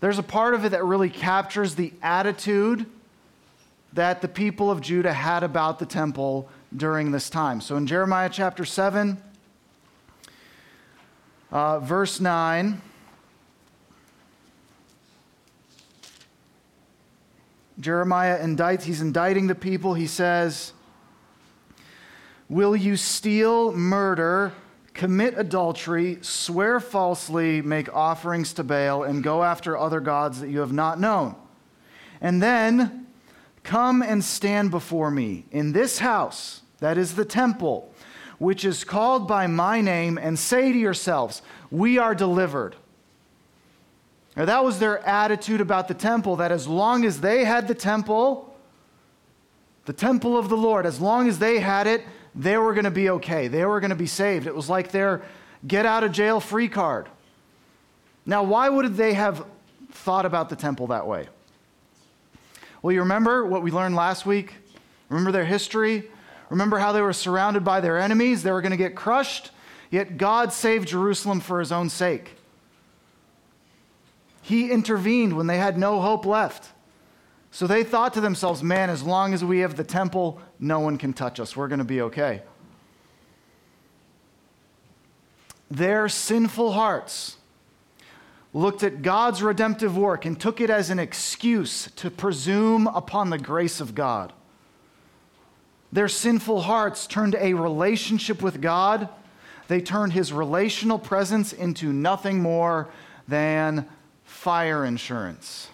there's 0.00 0.18
a 0.18 0.22
part 0.22 0.54
of 0.54 0.64
it 0.64 0.70
that 0.70 0.82
really 0.82 1.10
captures 1.10 1.74
the 1.74 1.92
attitude 2.02 2.86
that 3.92 4.22
the 4.22 4.28
people 4.28 4.70
of 4.70 4.80
Judah 4.80 5.12
had 5.12 5.42
about 5.42 5.78
the 5.78 5.84
temple 5.84 6.48
during 6.74 7.10
this 7.10 7.28
time. 7.28 7.60
So 7.60 7.76
in 7.76 7.86
Jeremiah 7.86 8.30
chapter 8.32 8.64
7, 8.64 9.22
uh, 11.52 11.80
verse 11.80 12.18
9, 12.18 12.80
Jeremiah 17.78 18.42
indicts, 18.42 18.84
he's 18.84 19.02
indicting 19.02 19.48
the 19.48 19.54
people. 19.54 19.92
He 19.92 20.06
says, 20.06 20.72
Will 22.48 22.76
you 22.76 22.96
steal, 22.96 23.72
murder, 23.72 24.52
commit 24.94 25.34
adultery, 25.36 26.18
swear 26.22 26.80
falsely, 26.80 27.62
make 27.62 27.92
offerings 27.94 28.52
to 28.54 28.64
Baal, 28.64 29.02
and 29.02 29.22
go 29.22 29.42
after 29.42 29.76
other 29.76 30.00
gods 30.00 30.40
that 30.40 30.48
you 30.48 30.60
have 30.60 30.72
not 30.72 31.00
known? 31.00 31.34
And 32.20 32.42
then 32.42 33.06
Come 33.66 34.00
and 34.00 34.24
stand 34.24 34.70
before 34.70 35.10
me 35.10 35.44
in 35.50 35.72
this 35.72 35.98
house, 35.98 36.62
that 36.78 36.96
is 36.96 37.16
the 37.16 37.24
temple, 37.24 37.92
which 38.38 38.64
is 38.64 38.84
called 38.84 39.26
by 39.26 39.48
my 39.48 39.80
name, 39.80 40.18
and 40.18 40.38
say 40.38 40.70
to 40.70 40.78
yourselves, 40.78 41.42
We 41.68 41.98
are 41.98 42.14
delivered. 42.14 42.76
Now, 44.36 44.44
that 44.44 44.62
was 44.62 44.78
their 44.78 45.04
attitude 45.04 45.60
about 45.60 45.88
the 45.88 45.94
temple, 45.94 46.36
that 46.36 46.52
as 46.52 46.68
long 46.68 47.04
as 47.04 47.20
they 47.20 47.44
had 47.44 47.66
the 47.66 47.74
temple, 47.74 48.56
the 49.86 49.92
temple 49.92 50.38
of 50.38 50.48
the 50.48 50.56
Lord, 50.56 50.86
as 50.86 51.00
long 51.00 51.26
as 51.26 51.40
they 51.40 51.58
had 51.58 51.88
it, 51.88 52.04
they 52.36 52.58
were 52.58 52.74
going 52.74 52.84
to 52.84 52.90
be 52.90 53.10
okay. 53.10 53.48
They 53.48 53.64
were 53.64 53.80
going 53.80 53.90
to 53.90 53.96
be 53.96 54.06
saved. 54.06 54.46
It 54.46 54.54
was 54.54 54.68
like 54.68 54.92
their 54.92 55.22
get 55.66 55.86
out 55.86 56.04
of 56.04 56.12
jail 56.12 56.38
free 56.38 56.68
card. 56.68 57.08
Now, 58.26 58.42
why 58.42 58.68
would 58.68 58.96
they 58.96 59.14
have 59.14 59.44
thought 59.90 60.26
about 60.26 60.50
the 60.50 60.56
temple 60.56 60.88
that 60.88 61.06
way? 61.06 61.28
Well, 62.82 62.92
you 62.92 63.00
remember 63.00 63.46
what 63.46 63.62
we 63.62 63.70
learned 63.70 63.96
last 63.96 64.26
week? 64.26 64.54
Remember 65.08 65.32
their 65.32 65.44
history? 65.44 66.10
Remember 66.50 66.78
how 66.78 66.92
they 66.92 67.00
were 67.00 67.12
surrounded 67.12 67.64
by 67.64 67.80
their 67.80 67.98
enemies? 67.98 68.42
They 68.42 68.52
were 68.52 68.60
going 68.60 68.70
to 68.72 68.76
get 68.76 68.94
crushed, 68.94 69.50
yet 69.90 70.18
God 70.18 70.52
saved 70.52 70.88
Jerusalem 70.88 71.40
for 71.40 71.58
his 71.58 71.72
own 71.72 71.88
sake. 71.88 72.36
He 74.42 74.70
intervened 74.70 75.36
when 75.36 75.46
they 75.46 75.58
had 75.58 75.78
no 75.78 76.00
hope 76.00 76.24
left. 76.24 76.70
So 77.50 77.66
they 77.66 77.84
thought 77.84 78.14
to 78.14 78.20
themselves, 78.20 78.62
man, 78.62 78.90
as 78.90 79.02
long 79.02 79.32
as 79.32 79.44
we 79.44 79.60
have 79.60 79.76
the 79.76 79.84
temple, 79.84 80.40
no 80.58 80.80
one 80.80 80.98
can 80.98 81.12
touch 81.12 81.40
us. 81.40 81.56
We're 81.56 81.68
going 81.68 81.78
to 81.78 81.84
be 81.84 82.02
okay. 82.02 82.42
Their 85.70 86.08
sinful 86.08 86.72
hearts 86.72 87.36
looked 88.52 88.82
at 88.82 89.02
God's 89.02 89.42
redemptive 89.42 89.96
work 89.96 90.24
and 90.24 90.40
took 90.40 90.60
it 90.60 90.70
as 90.70 90.90
an 90.90 90.98
excuse 90.98 91.90
to 91.96 92.10
presume 92.10 92.86
upon 92.86 93.30
the 93.30 93.38
grace 93.38 93.80
of 93.80 93.94
God. 93.94 94.32
Their 95.92 96.08
sinful 96.08 96.62
hearts 96.62 97.06
turned 97.06 97.36
a 97.38 97.54
relationship 97.54 98.42
with 98.42 98.60
God, 98.60 99.08
they 99.68 99.80
turned 99.80 100.12
his 100.12 100.32
relational 100.32 100.98
presence 100.98 101.52
into 101.52 101.92
nothing 101.92 102.40
more 102.40 102.88
than 103.28 103.86
fire 104.24 104.84
insurance, 104.84 105.68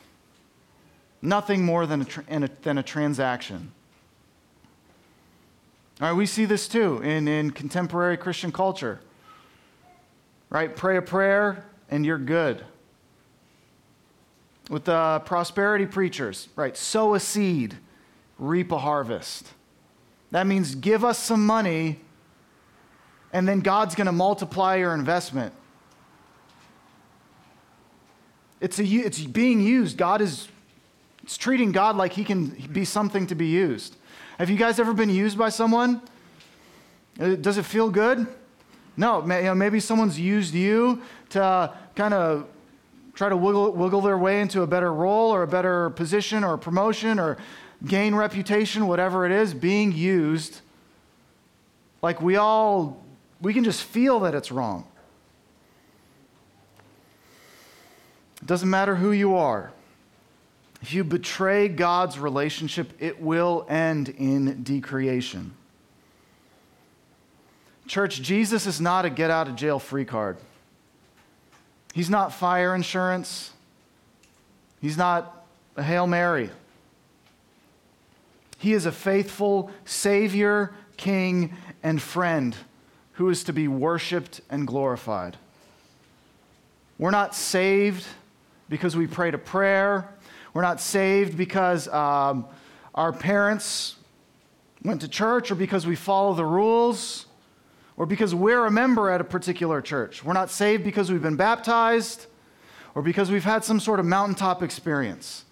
nothing 1.22 1.64
more 1.64 1.86
than 1.86 2.02
a, 2.02 2.48
than 2.62 2.78
a 2.78 2.82
transaction. 2.82 3.72
All 6.00 6.08
right, 6.08 6.16
we 6.16 6.26
see 6.26 6.44
this 6.44 6.66
too 6.66 6.98
in, 6.98 7.28
in 7.28 7.52
contemporary 7.52 8.16
Christian 8.16 8.50
culture. 8.50 9.00
Right? 10.50 10.74
Pray 10.74 10.96
a 10.96 11.02
prayer 11.02 11.64
and 11.88 12.04
you're 12.04 12.18
good. 12.18 12.64
With 14.68 14.84
the 14.84 15.22
prosperity 15.24 15.86
preachers, 15.86 16.48
right? 16.56 16.76
Sow 16.76 17.14
a 17.14 17.20
seed, 17.20 17.76
reap 18.38 18.72
a 18.72 18.78
harvest. 18.78 19.46
That 20.30 20.46
means 20.46 20.74
give 20.74 21.04
us 21.04 21.18
some 21.18 21.44
money, 21.44 22.00
and 23.32 23.46
then 23.46 23.60
God's 23.60 23.94
going 23.94 24.06
to 24.06 24.12
multiply 24.12 24.76
your 24.76 24.94
investment. 24.94 25.52
It's, 28.60 28.78
a, 28.78 28.84
it's 28.84 29.20
being 29.20 29.60
used. 29.60 29.98
God 29.98 30.20
is 30.20 30.48
it's 31.22 31.36
treating 31.36 31.72
God 31.72 31.96
like 31.96 32.12
he 32.12 32.24
can 32.24 32.46
be 32.72 32.84
something 32.84 33.26
to 33.28 33.34
be 33.34 33.46
used. 33.46 33.96
Have 34.38 34.50
you 34.50 34.56
guys 34.56 34.78
ever 34.78 34.92
been 34.92 35.10
used 35.10 35.38
by 35.38 35.50
someone? 35.50 36.02
Uh, 37.20 37.36
does 37.36 37.58
it 37.58 37.64
feel 37.64 37.90
good? 37.90 38.26
No, 38.96 39.22
maybe 39.22 39.80
someone's 39.80 40.18
used 40.18 40.54
you 40.54 41.02
to 41.30 41.72
kind 41.94 42.12
of 42.12 42.46
try 43.14 43.28
to 43.28 43.36
wiggle, 43.36 43.72
wiggle 43.72 44.00
their 44.00 44.18
way 44.18 44.40
into 44.40 44.62
a 44.62 44.66
better 44.66 44.92
role 44.92 45.30
or 45.30 45.42
a 45.42 45.46
better 45.46 45.90
position 45.90 46.44
or 46.44 46.56
promotion 46.58 47.18
or 47.18 47.38
gain 47.86 48.14
reputation, 48.14 48.86
whatever 48.86 49.24
it 49.26 49.32
is, 49.32 49.54
being 49.54 49.92
used. 49.92 50.60
Like 52.02 52.20
we 52.20 52.36
all, 52.36 53.02
we 53.40 53.54
can 53.54 53.64
just 53.64 53.82
feel 53.82 54.20
that 54.20 54.34
it's 54.34 54.50
wrong. 54.50 54.86
It 58.40 58.46
doesn't 58.46 58.68
matter 58.68 58.96
who 58.96 59.12
you 59.12 59.36
are. 59.36 59.72
If 60.82 60.92
you 60.92 61.04
betray 61.04 61.68
God's 61.68 62.18
relationship, 62.18 62.92
it 62.98 63.20
will 63.20 63.64
end 63.68 64.08
in 64.10 64.64
decreation. 64.64 65.54
Church, 67.86 68.20
Jesus 68.20 68.66
is 68.66 68.80
not 68.80 69.04
a 69.04 69.10
get 69.10 69.30
out 69.30 69.48
of 69.48 69.54
jail 69.54 69.78
free 69.78 70.04
card. 70.04 70.38
He's 71.94 72.10
not 72.10 72.32
fire 72.32 72.74
insurance. 72.74 73.52
He's 74.80 74.96
not 74.96 75.46
a 75.76 75.82
Hail 75.82 76.06
Mary. 76.06 76.50
He 78.58 78.72
is 78.72 78.86
a 78.86 78.92
faithful 78.92 79.70
Savior, 79.84 80.74
King, 80.96 81.54
and 81.82 82.00
friend 82.00 82.56
who 83.14 83.28
is 83.28 83.44
to 83.44 83.52
be 83.52 83.68
worshiped 83.68 84.40
and 84.50 84.66
glorified. 84.66 85.36
We're 86.98 87.10
not 87.10 87.34
saved 87.34 88.06
because 88.68 88.96
we 88.96 89.06
prayed 89.06 89.34
a 89.34 89.38
prayer. 89.38 90.08
We're 90.54 90.62
not 90.62 90.80
saved 90.80 91.36
because 91.36 91.88
um, 91.88 92.46
our 92.94 93.12
parents 93.12 93.96
went 94.82 95.00
to 95.02 95.08
church 95.08 95.50
or 95.50 95.54
because 95.54 95.86
we 95.86 95.96
follow 95.96 96.34
the 96.34 96.44
rules 96.44 97.26
or 97.96 98.06
because 98.06 98.34
we're 98.34 98.66
a 98.66 98.70
member 98.70 99.10
at 99.10 99.20
a 99.20 99.24
particular 99.24 99.80
church. 99.80 100.24
We're 100.24 100.32
not 100.32 100.50
saved 100.50 100.84
because 100.84 101.10
we've 101.10 101.22
been 101.22 101.36
baptized 101.36 102.26
or 102.94 103.02
because 103.02 103.30
we've 103.30 103.44
had 103.44 103.64
some 103.64 103.80
sort 103.80 104.00
of 104.00 104.06
mountaintop 104.06 104.62
experience. 104.62 105.44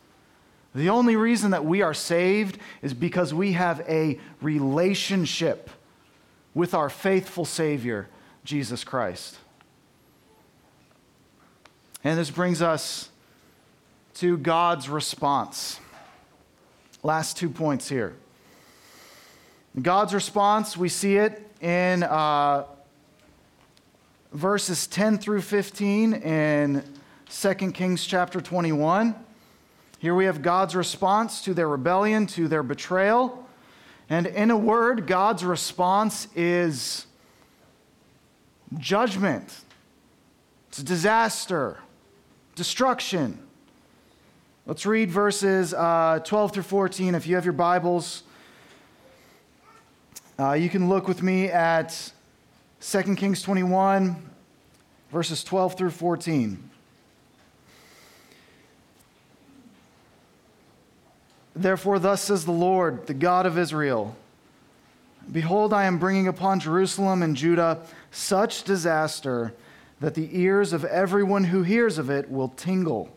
The 0.74 0.90
only 0.90 1.16
reason 1.16 1.50
that 1.50 1.64
we 1.64 1.82
are 1.82 1.94
saved 1.94 2.58
is 2.82 2.94
because 2.94 3.34
we 3.34 3.52
have 3.52 3.80
a 3.88 4.20
relationship 4.40 5.70
with 6.54 6.74
our 6.74 6.88
faithful 6.88 7.44
Savior, 7.44 8.08
Jesus 8.44 8.84
Christ. 8.84 9.38
And 12.04 12.18
this 12.18 12.30
brings 12.30 12.62
us 12.62 13.10
to 14.14 14.36
God's 14.38 14.88
response. 14.88 15.80
Last 17.02 17.36
two 17.36 17.48
points 17.48 17.88
here. 17.88 18.14
God's 19.80 20.14
response, 20.14 20.76
we 20.76 20.88
see 20.88 21.16
it 21.16 21.48
in 21.60 22.02
uh, 22.02 22.64
verses 24.32 24.86
10 24.86 25.18
through 25.18 25.42
15 25.42 26.14
in 26.14 26.84
2 27.30 27.54
Kings 27.72 28.04
chapter 28.04 28.40
21. 28.40 29.14
Here 29.98 30.14
we 30.14 30.24
have 30.24 30.42
God's 30.42 30.74
response 30.74 31.42
to 31.42 31.54
their 31.54 31.68
rebellion, 31.68 32.26
to 32.28 32.48
their 32.48 32.62
betrayal. 32.62 33.46
And 34.08 34.26
in 34.26 34.50
a 34.50 34.56
word, 34.56 35.06
God's 35.06 35.44
response 35.44 36.26
is 36.34 37.06
judgment, 38.78 39.64
it's 40.68 40.82
disaster, 40.82 41.78
destruction. 42.54 43.38
Let's 44.66 44.84
read 44.84 45.10
verses 45.10 45.72
uh, 45.72 46.20
12 46.22 46.52
through 46.52 46.62
14. 46.64 47.14
If 47.14 47.26
you 47.26 47.34
have 47.34 47.46
your 47.46 47.54
Bibles, 47.54 48.22
uh, 50.38 50.52
you 50.52 50.68
can 50.68 50.88
look 50.90 51.08
with 51.08 51.22
me 51.22 51.46
at 51.46 52.12
2 52.82 53.16
Kings 53.16 53.40
21, 53.40 54.16
verses 55.10 55.42
12 55.42 55.78
through 55.78 55.90
14. 55.90 56.70
Therefore, 61.56 61.98
thus 61.98 62.22
says 62.22 62.44
the 62.44 62.52
Lord, 62.52 63.06
the 63.06 63.14
God 63.14 63.46
of 63.46 63.58
Israel 63.58 64.14
Behold, 65.30 65.72
I 65.72 65.84
am 65.84 65.98
bringing 65.98 66.26
upon 66.28 66.60
Jerusalem 66.60 67.22
and 67.22 67.36
Judah 67.36 67.82
such 68.10 68.64
disaster 68.64 69.54
that 70.00 70.14
the 70.14 70.28
ears 70.32 70.72
of 70.72 70.84
everyone 70.84 71.44
who 71.44 71.62
hears 71.62 71.98
of 71.98 72.10
it 72.10 72.30
will 72.30 72.48
tingle. 72.48 73.14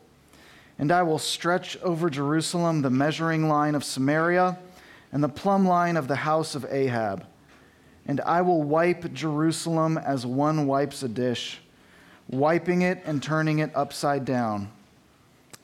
And 0.83 0.91
I 0.91 1.01
will 1.03 1.17
stretch 1.17 1.77
over 1.77 2.09
Jerusalem 2.09 2.81
the 2.81 2.89
measuring 2.89 3.47
line 3.47 3.73
of 3.73 3.85
Samaria 3.85 4.59
and 5.13 5.23
the 5.23 5.29
plumb 5.29 5.65
line 5.65 5.95
of 5.95 6.09
the 6.09 6.17
house 6.17 6.55
of 6.55 6.65
Ahab. 6.69 7.25
And 8.05 8.19
I 8.19 8.41
will 8.41 8.61
wipe 8.61 9.13
Jerusalem 9.13 9.97
as 9.97 10.25
one 10.25 10.67
wipes 10.67 11.01
a 11.01 11.07
dish, 11.07 11.61
wiping 12.27 12.81
it 12.81 13.01
and 13.05 13.23
turning 13.23 13.59
it 13.59 13.71
upside 13.73 14.25
down. 14.25 14.73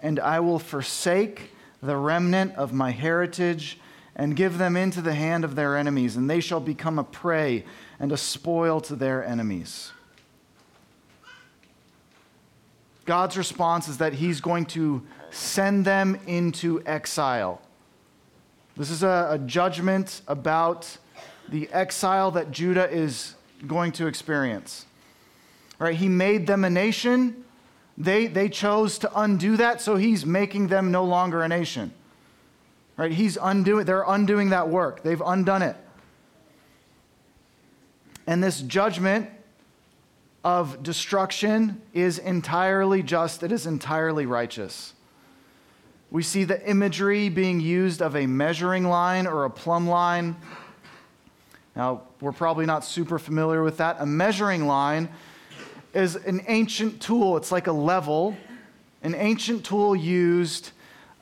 And 0.01 0.21
I 0.21 0.39
will 0.39 0.57
forsake 0.57 1.51
the 1.83 1.97
remnant 1.97 2.55
of 2.55 2.71
my 2.71 2.91
heritage 2.91 3.77
and 4.15 4.37
give 4.37 4.57
them 4.57 4.77
into 4.77 5.01
the 5.01 5.15
hand 5.15 5.43
of 5.43 5.53
their 5.53 5.75
enemies, 5.75 6.15
and 6.15 6.29
they 6.29 6.39
shall 6.39 6.61
become 6.61 6.97
a 6.97 7.03
prey 7.03 7.65
and 7.99 8.13
a 8.13 8.17
spoil 8.17 8.79
to 8.79 8.95
their 8.95 9.25
enemies. 9.25 9.91
God's 13.09 13.37
response 13.37 13.87
is 13.87 13.97
that 13.97 14.13
he's 14.13 14.39
going 14.39 14.67
to 14.67 15.01
send 15.31 15.83
them 15.83 16.19
into 16.27 16.83
exile. 16.85 17.59
This 18.77 18.91
is 18.91 19.01
a, 19.01 19.29
a 19.31 19.39
judgment 19.39 20.21
about 20.27 20.95
the 21.47 21.67
exile 21.71 22.29
that 22.29 22.51
Judah 22.51 22.87
is 22.87 23.33
going 23.65 23.93
to 23.93 24.05
experience. 24.05 24.85
Right? 25.79 25.95
He 25.95 26.07
made 26.07 26.45
them 26.45 26.63
a 26.63 26.69
nation. 26.69 27.45
They, 27.97 28.27
they 28.27 28.47
chose 28.47 28.99
to 28.99 29.19
undo 29.19 29.57
that, 29.57 29.81
so 29.81 29.95
he's 29.95 30.23
making 30.23 30.67
them 30.67 30.91
no 30.91 31.03
longer 31.03 31.41
a 31.41 31.47
nation. 31.47 31.91
Right? 32.95 33.11
He's 33.11 33.39
undoing, 33.41 33.87
they're 33.87 34.05
undoing 34.07 34.51
that 34.51 34.69
work. 34.69 35.01
They've 35.01 35.23
undone 35.25 35.63
it. 35.63 35.75
And 38.27 38.43
this 38.43 38.61
judgment 38.61 39.31
of 40.43 40.81
destruction 40.83 41.81
is 41.93 42.17
entirely 42.17 43.03
just, 43.03 43.43
it 43.43 43.51
is 43.51 43.65
entirely 43.65 44.25
righteous. 44.25 44.93
We 46.11 46.23
see 46.23 46.43
the 46.43 46.67
imagery 46.67 47.29
being 47.29 47.59
used 47.59 48.01
of 48.01 48.15
a 48.15 48.25
measuring 48.25 48.85
line 48.85 49.27
or 49.27 49.45
a 49.45 49.49
plumb 49.49 49.87
line. 49.87 50.35
Now, 51.75 52.03
we're 52.19 52.31
probably 52.31 52.65
not 52.65 52.83
super 52.83 53.19
familiar 53.19 53.63
with 53.63 53.77
that. 53.77 53.97
A 53.99 54.05
measuring 54.05 54.65
line 54.65 55.09
is 55.93 56.15
an 56.15 56.41
ancient 56.47 57.01
tool, 57.01 57.37
it's 57.37 57.51
like 57.51 57.67
a 57.67 57.71
level, 57.71 58.35
an 59.03 59.15
ancient 59.15 59.65
tool 59.65 59.95
used 59.95 60.71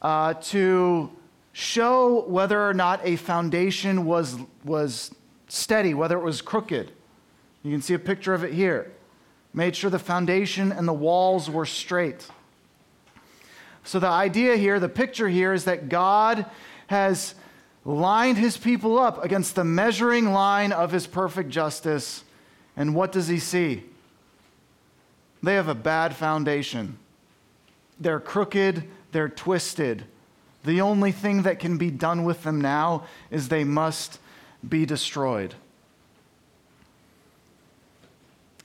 uh, 0.02 0.34
to 0.36 1.12
show 1.54 2.22
whether 2.28 2.68
or 2.68 2.74
not 2.74 3.02
a 3.04 3.16
foundation 3.16 4.06
was, 4.06 4.38
was 4.64 5.14
steady, 5.48 5.94
whether 5.94 6.18
it 6.18 6.24
was 6.24 6.42
crooked. 6.42 6.92
You 7.64 7.72
can 7.72 7.82
see 7.82 7.94
a 7.94 8.00
picture 8.00 8.34
of 8.34 8.44
it 8.44 8.54
here. 8.54 8.92
Made 9.58 9.76
sure 9.76 9.90
the 9.90 9.98
foundation 9.98 10.72
and 10.72 10.88
the 10.88 10.94
walls 10.94 11.50
were 11.50 11.66
straight. 11.66 12.28
So, 13.84 13.98
the 13.98 14.06
idea 14.06 14.56
here, 14.56 14.80
the 14.80 14.88
picture 14.88 15.28
here, 15.28 15.52
is 15.52 15.64
that 15.64 15.90
God 15.90 16.46
has 16.86 17.34
lined 17.84 18.38
his 18.38 18.56
people 18.56 19.00
up 19.00 19.26
against 19.26 19.56
the 19.56 19.64
measuring 19.64 20.32
line 20.32 20.72
of 20.72 20.92
his 20.92 21.08
perfect 21.08 21.50
justice. 21.50 22.24
And 22.76 22.94
what 22.94 23.12
does 23.12 23.30
he 23.30 23.40
see? 23.40 23.84
They 25.42 25.56
have 25.56 25.70
a 25.70 25.74
bad 25.74 26.16
foundation. 26.16 27.00
They're 28.00 28.20
crooked, 28.20 28.84
they're 29.12 29.28
twisted. 29.28 30.06
The 30.66 30.82
only 30.82 31.12
thing 31.12 31.42
that 31.42 31.58
can 31.58 31.80
be 31.80 31.90
done 31.90 32.26
with 32.26 32.44
them 32.44 32.62
now 32.62 33.08
is 33.32 33.50
they 33.50 33.64
must 33.64 34.20
be 34.70 34.86
destroyed. 34.86 35.56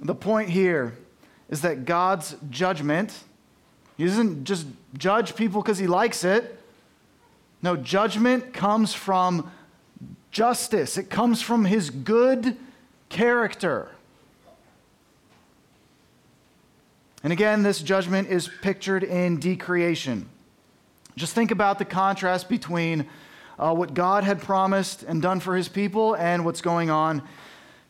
The 0.02 0.14
point 0.16 0.50
here 0.50 0.94
is 1.48 1.62
that 1.62 1.84
God's 1.84 2.36
judgment, 2.50 3.16
He 3.96 4.04
doesn't 4.04 4.44
just 4.44 4.66
judge 4.98 5.36
people 5.36 5.62
because 5.62 5.78
He 5.78 5.86
likes 5.86 6.24
it. 6.24 6.58
No, 7.62 7.76
judgment 7.76 8.52
comes 8.52 8.92
from 8.92 9.50
justice, 10.32 10.98
it 10.98 11.08
comes 11.08 11.40
from 11.40 11.64
His 11.64 11.90
good 11.90 12.56
character. 13.08 13.90
And 17.22 17.32
again, 17.32 17.62
this 17.62 17.80
judgment 17.80 18.28
is 18.28 18.50
pictured 18.62 19.04
in 19.04 19.38
decreation. 19.38 20.28
Just 21.14 21.34
think 21.34 21.52
about 21.52 21.78
the 21.78 21.84
contrast 21.84 22.48
between 22.48 23.06
uh, 23.58 23.72
what 23.72 23.94
God 23.94 24.24
had 24.24 24.42
promised 24.42 25.04
and 25.04 25.22
done 25.22 25.38
for 25.38 25.56
his 25.56 25.68
people 25.68 26.16
and 26.16 26.44
what's 26.44 26.60
going 26.60 26.90
on 26.90 27.22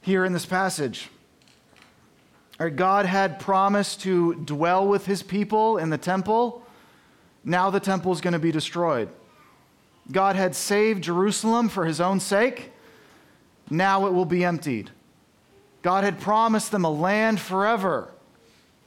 here 0.02 0.26
in 0.26 0.34
this 0.34 0.44
passage. 0.44 1.08
God 2.58 3.06
had 3.06 3.40
promised 3.40 4.02
to 4.02 4.34
dwell 4.34 4.86
with 4.86 5.06
his 5.06 5.22
people 5.22 5.78
in 5.78 5.90
the 5.90 5.98
temple. 5.98 6.62
Now 7.44 7.70
the 7.70 7.80
temple 7.80 8.12
is 8.12 8.20
going 8.20 8.34
to 8.34 8.38
be 8.38 8.52
destroyed. 8.52 9.08
God 10.10 10.36
had 10.36 10.54
saved 10.54 11.04
Jerusalem 11.04 11.68
for 11.68 11.84
his 11.84 12.00
own 12.00 12.20
sake. 12.20 12.72
Now 13.70 14.06
it 14.06 14.12
will 14.12 14.24
be 14.24 14.44
emptied. 14.44 14.90
God 15.82 16.04
had 16.04 16.20
promised 16.20 16.70
them 16.70 16.84
a 16.84 16.90
land 16.90 17.40
forever. 17.40 18.12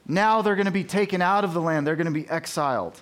Now 0.06 0.42
they're 0.42 0.56
going 0.56 0.66
to 0.66 0.72
be 0.72 0.84
taken 0.84 1.20
out 1.20 1.44
of 1.44 1.52
the 1.52 1.60
land, 1.60 1.86
they're 1.86 1.96
going 1.96 2.06
to 2.06 2.12
be 2.12 2.28
exiled. 2.28 3.00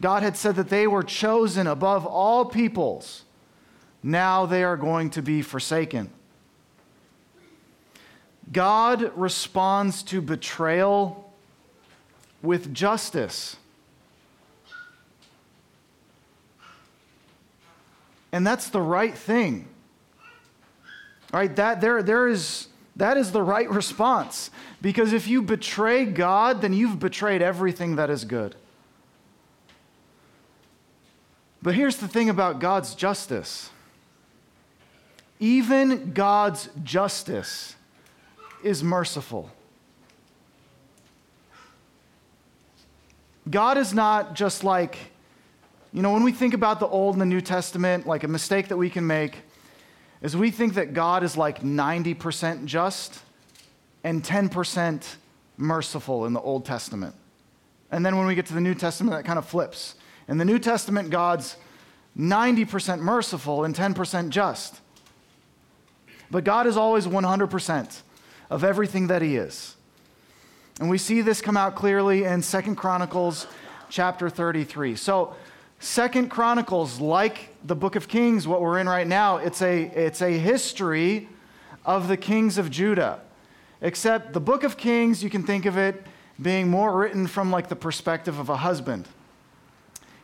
God 0.00 0.22
had 0.22 0.36
said 0.36 0.56
that 0.56 0.68
they 0.68 0.86
were 0.86 1.04
chosen 1.04 1.66
above 1.66 2.04
all 2.04 2.44
peoples. 2.44 3.22
Now 4.02 4.44
they 4.44 4.64
are 4.64 4.76
going 4.76 5.10
to 5.10 5.22
be 5.22 5.40
forsaken. 5.40 6.10
God 8.52 9.12
responds 9.16 10.02
to 10.04 10.20
betrayal 10.20 11.32
with 12.42 12.72
justice. 12.74 13.56
And 18.32 18.46
that's 18.46 18.68
the 18.68 18.80
right 18.80 19.16
thing. 19.16 19.68
Right? 21.32 21.54
That 21.56 21.80
there, 21.80 22.02
there 22.02 22.28
is 22.28 22.68
that 22.96 23.16
is 23.16 23.32
the 23.32 23.42
right 23.42 23.68
response. 23.68 24.50
Because 24.80 25.12
if 25.12 25.26
you 25.26 25.42
betray 25.42 26.04
God, 26.04 26.60
then 26.60 26.72
you've 26.72 26.98
betrayed 26.98 27.42
everything 27.42 27.96
that 27.96 28.10
is 28.10 28.24
good. 28.24 28.54
But 31.62 31.74
here's 31.74 31.96
the 31.96 32.08
thing 32.08 32.28
about 32.28 32.60
God's 32.60 32.94
justice 32.94 33.70
even 35.40 36.12
God's 36.12 36.68
justice 36.84 37.73
is 38.64 38.82
merciful. 38.82 39.50
God 43.48 43.76
is 43.76 43.92
not 43.92 44.34
just 44.34 44.64
like, 44.64 44.98
you 45.92 46.02
know, 46.02 46.12
when 46.12 46.24
we 46.24 46.32
think 46.32 46.54
about 46.54 46.80
the 46.80 46.86
Old 46.86 47.14
and 47.14 47.20
the 47.20 47.26
New 47.26 47.40
Testament, 47.40 48.06
like 48.06 48.24
a 48.24 48.28
mistake 48.28 48.68
that 48.68 48.76
we 48.76 48.88
can 48.88 49.06
make 49.06 49.38
is 50.22 50.36
we 50.36 50.50
think 50.50 50.74
that 50.74 50.94
God 50.94 51.22
is 51.22 51.36
like 51.36 51.60
90% 51.60 52.64
just 52.64 53.20
and 54.02 54.24
10% 54.24 55.16
merciful 55.58 56.24
in 56.24 56.32
the 56.32 56.40
Old 56.40 56.64
Testament. 56.64 57.14
And 57.90 58.04
then 58.04 58.16
when 58.16 58.26
we 58.26 58.34
get 58.34 58.46
to 58.46 58.54
the 58.54 58.60
New 58.60 58.74
Testament, 58.74 59.16
that 59.16 59.24
kind 59.24 59.38
of 59.38 59.46
flips. 59.46 59.94
In 60.26 60.38
the 60.38 60.44
New 60.44 60.58
Testament, 60.58 61.10
God's 61.10 61.56
90% 62.18 63.00
merciful 63.00 63.64
and 63.64 63.74
10% 63.74 64.30
just. 64.30 64.80
But 66.30 66.44
God 66.44 66.66
is 66.66 66.76
always 66.76 67.06
100% 67.06 68.00
of 68.50 68.64
everything 68.64 69.06
that 69.08 69.22
He 69.22 69.36
is. 69.36 69.76
And 70.80 70.90
we 70.90 70.98
see 70.98 71.20
this 71.20 71.40
come 71.40 71.56
out 71.56 71.76
clearly 71.76 72.24
in 72.24 72.42
Second 72.42 72.76
Chronicles 72.76 73.46
chapter 73.88 74.28
33. 74.28 74.96
So, 74.96 75.34
Second 75.78 76.30
Chronicles, 76.30 76.98
like 76.98 77.54
the 77.64 77.76
book 77.76 77.94
of 77.94 78.08
Kings, 78.08 78.48
what 78.48 78.60
we're 78.62 78.78
in 78.78 78.88
right 78.88 79.06
now, 79.06 79.36
it's 79.36 79.60
a, 79.60 79.82
it's 79.82 80.22
a 80.22 80.30
history 80.38 81.28
of 81.84 82.08
the 82.08 82.16
kings 82.16 82.58
of 82.58 82.70
Judah. 82.70 83.20
Except 83.80 84.32
the 84.32 84.40
book 84.40 84.64
of 84.64 84.76
Kings, 84.76 85.22
you 85.22 85.28
can 85.28 85.42
think 85.42 85.66
of 85.66 85.76
it 85.76 86.02
being 86.40 86.68
more 86.68 86.96
written 86.96 87.26
from 87.26 87.50
like 87.50 87.68
the 87.68 87.76
perspective 87.76 88.38
of 88.38 88.48
a 88.48 88.56
husband. 88.56 89.06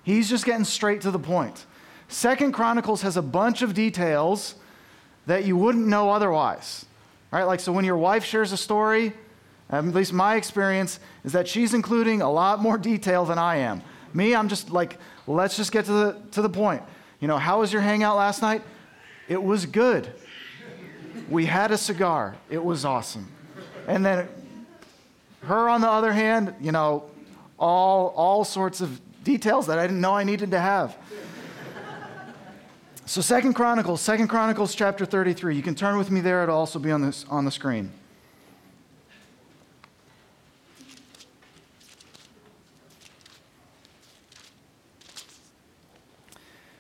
He's 0.03 0.31
just 0.31 0.47
getting 0.47 0.65
straight 0.65 1.03
to 1.03 1.11
the 1.11 1.19
point. 1.19 1.67
Second 2.09 2.53
Chronicles 2.53 3.03
has 3.03 3.17
a 3.17 3.23
bunch 3.23 3.63
of 3.63 3.75
details 3.75 4.55
that 5.27 5.45
you 5.45 5.57
wouldn't 5.57 5.87
know 5.87 6.11
otherwise. 6.11 6.87
Right? 7.31 7.45
Like, 7.45 7.61
so 7.61 7.73
when 7.73 7.85
your 7.85 7.97
wife 7.97 8.25
shares 8.25 8.53
a 8.53 8.57
story, 8.57 9.13
at 9.71 9.85
least 9.85 10.13
my 10.13 10.37
experience 10.37 10.99
is 11.25 11.33
that 11.33 11.47
she's 11.47 11.75
including 11.75 12.23
a 12.23 12.31
lot 12.31 12.61
more 12.61 12.77
detail 12.77 13.25
than 13.25 13.39
I 13.39 13.57
am. 13.57 13.83
Me, 14.13 14.35
I'm 14.35 14.49
just 14.49 14.71
like, 14.71 14.99
let's 15.27 15.57
just 15.57 15.71
get 15.71 15.85
to 15.85 15.93
the, 15.93 16.23
to 16.33 16.43
the 16.43 16.49
point. 16.49 16.83
You 17.21 17.29
know, 17.29 17.39
how 17.39 17.61
was 17.61 17.73
your 17.73 17.83
hangout 17.83 18.17
last 18.17 18.43
night? 18.43 18.63
It 19.29 19.41
was 19.41 19.67
good. 19.67 20.13
We 21.29 21.47
had 21.47 21.71
a 21.71 21.79
cigar. 21.79 22.37
It 22.49 22.65
was 22.65 22.85
awesome. 22.85 23.31
And 23.87 24.05
then 24.05 24.27
her, 25.43 25.69
on 25.69 25.81
the 25.81 25.89
other 25.89 26.13
hand, 26.13 26.55
you 26.61 26.73
know, 26.73 27.05
all, 27.59 28.09
all 28.17 28.45
sorts 28.45 28.81
of 28.81 29.01
details 29.23 29.67
that 29.69 29.79
I 29.79 29.87
didn't 29.87 30.01
know 30.01 30.17
I 30.17 30.25
needed 30.25 30.51
to 30.51 30.61
have. 30.61 30.97
So 33.11 33.21
Second 33.21 33.55
Chronicles, 33.55 34.01
Second 34.01 34.29
Chronicles 34.29 34.73
chapter 34.73 35.05
33. 35.05 35.57
You 35.57 35.63
can 35.63 35.75
turn 35.75 35.99
with 35.99 36.13
me 36.13 36.21
there. 36.21 36.45
It'll 36.45 36.57
also 36.57 36.79
be 36.79 36.93
on, 36.93 37.03
this, 37.03 37.27
on 37.29 37.45
the 37.45 37.51
screen. 37.51 37.91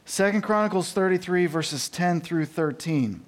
Second 0.04 0.42
Chronicles 0.42 0.92
33, 0.92 1.46
verses 1.46 1.88
10 1.88 2.20
through 2.20 2.44
13. 2.44 3.24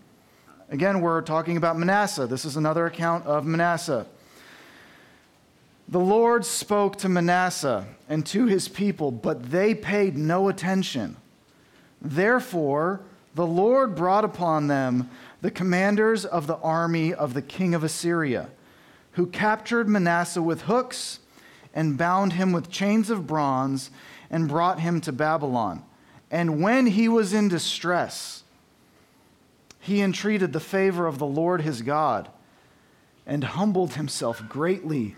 Again, 0.70 1.00
we're 1.00 1.22
talking 1.22 1.56
about 1.56 1.76
Manasseh. 1.76 2.28
This 2.28 2.44
is 2.44 2.56
another 2.56 2.86
account 2.86 3.26
of 3.26 3.44
Manasseh. 3.44 4.06
The 5.88 5.98
Lord 5.98 6.44
spoke 6.44 6.98
to 6.98 7.08
Manasseh 7.08 7.84
and 8.08 8.24
to 8.26 8.46
his 8.46 8.68
people, 8.68 9.10
but 9.10 9.50
they 9.50 9.74
paid 9.74 10.16
no 10.16 10.48
attention. 10.48 11.16
Therefore, 12.02 13.00
the 13.34 13.46
Lord 13.46 13.94
brought 13.94 14.24
upon 14.24 14.66
them 14.66 15.08
the 15.40 15.50
commanders 15.50 16.24
of 16.24 16.46
the 16.46 16.58
army 16.58 17.14
of 17.14 17.32
the 17.32 17.42
king 17.42 17.74
of 17.74 17.84
Assyria, 17.84 18.50
who 19.12 19.26
captured 19.26 19.88
Manasseh 19.88 20.42
with 20.42 20.62
hooks 20.62 21.20
and 21.72 21.96
bound 21.96 22.34
him 22.34 22.52
with 22.52 22.70
chains 22.70 23.08
of 23.08 23.26
bronze 23.26 23.90
and 24.30 24.48
brought 24.48 24.80
him 24.80 25.00
to 25.02 25.12
Babylon. 25.12 25.84
And 26.30 26.62
when 26.62 26.86
he 26.86 27.08
was 27.08 27.32
in 27.32 27.48
distress, 27.48 28.42
he 29.78 30.00
entreated 30.00 30.52
the 30.52 30.60
favor 30.60 31.06
of 31.06 31.18
the 31.18 31.26
Lord 31.26 31.62
his 31.62 31.82
God 31.82 32.28
and 33.26 33.44
humbled 33.44 33.94
himself 33.94 34.42
greatly 34.48 35.16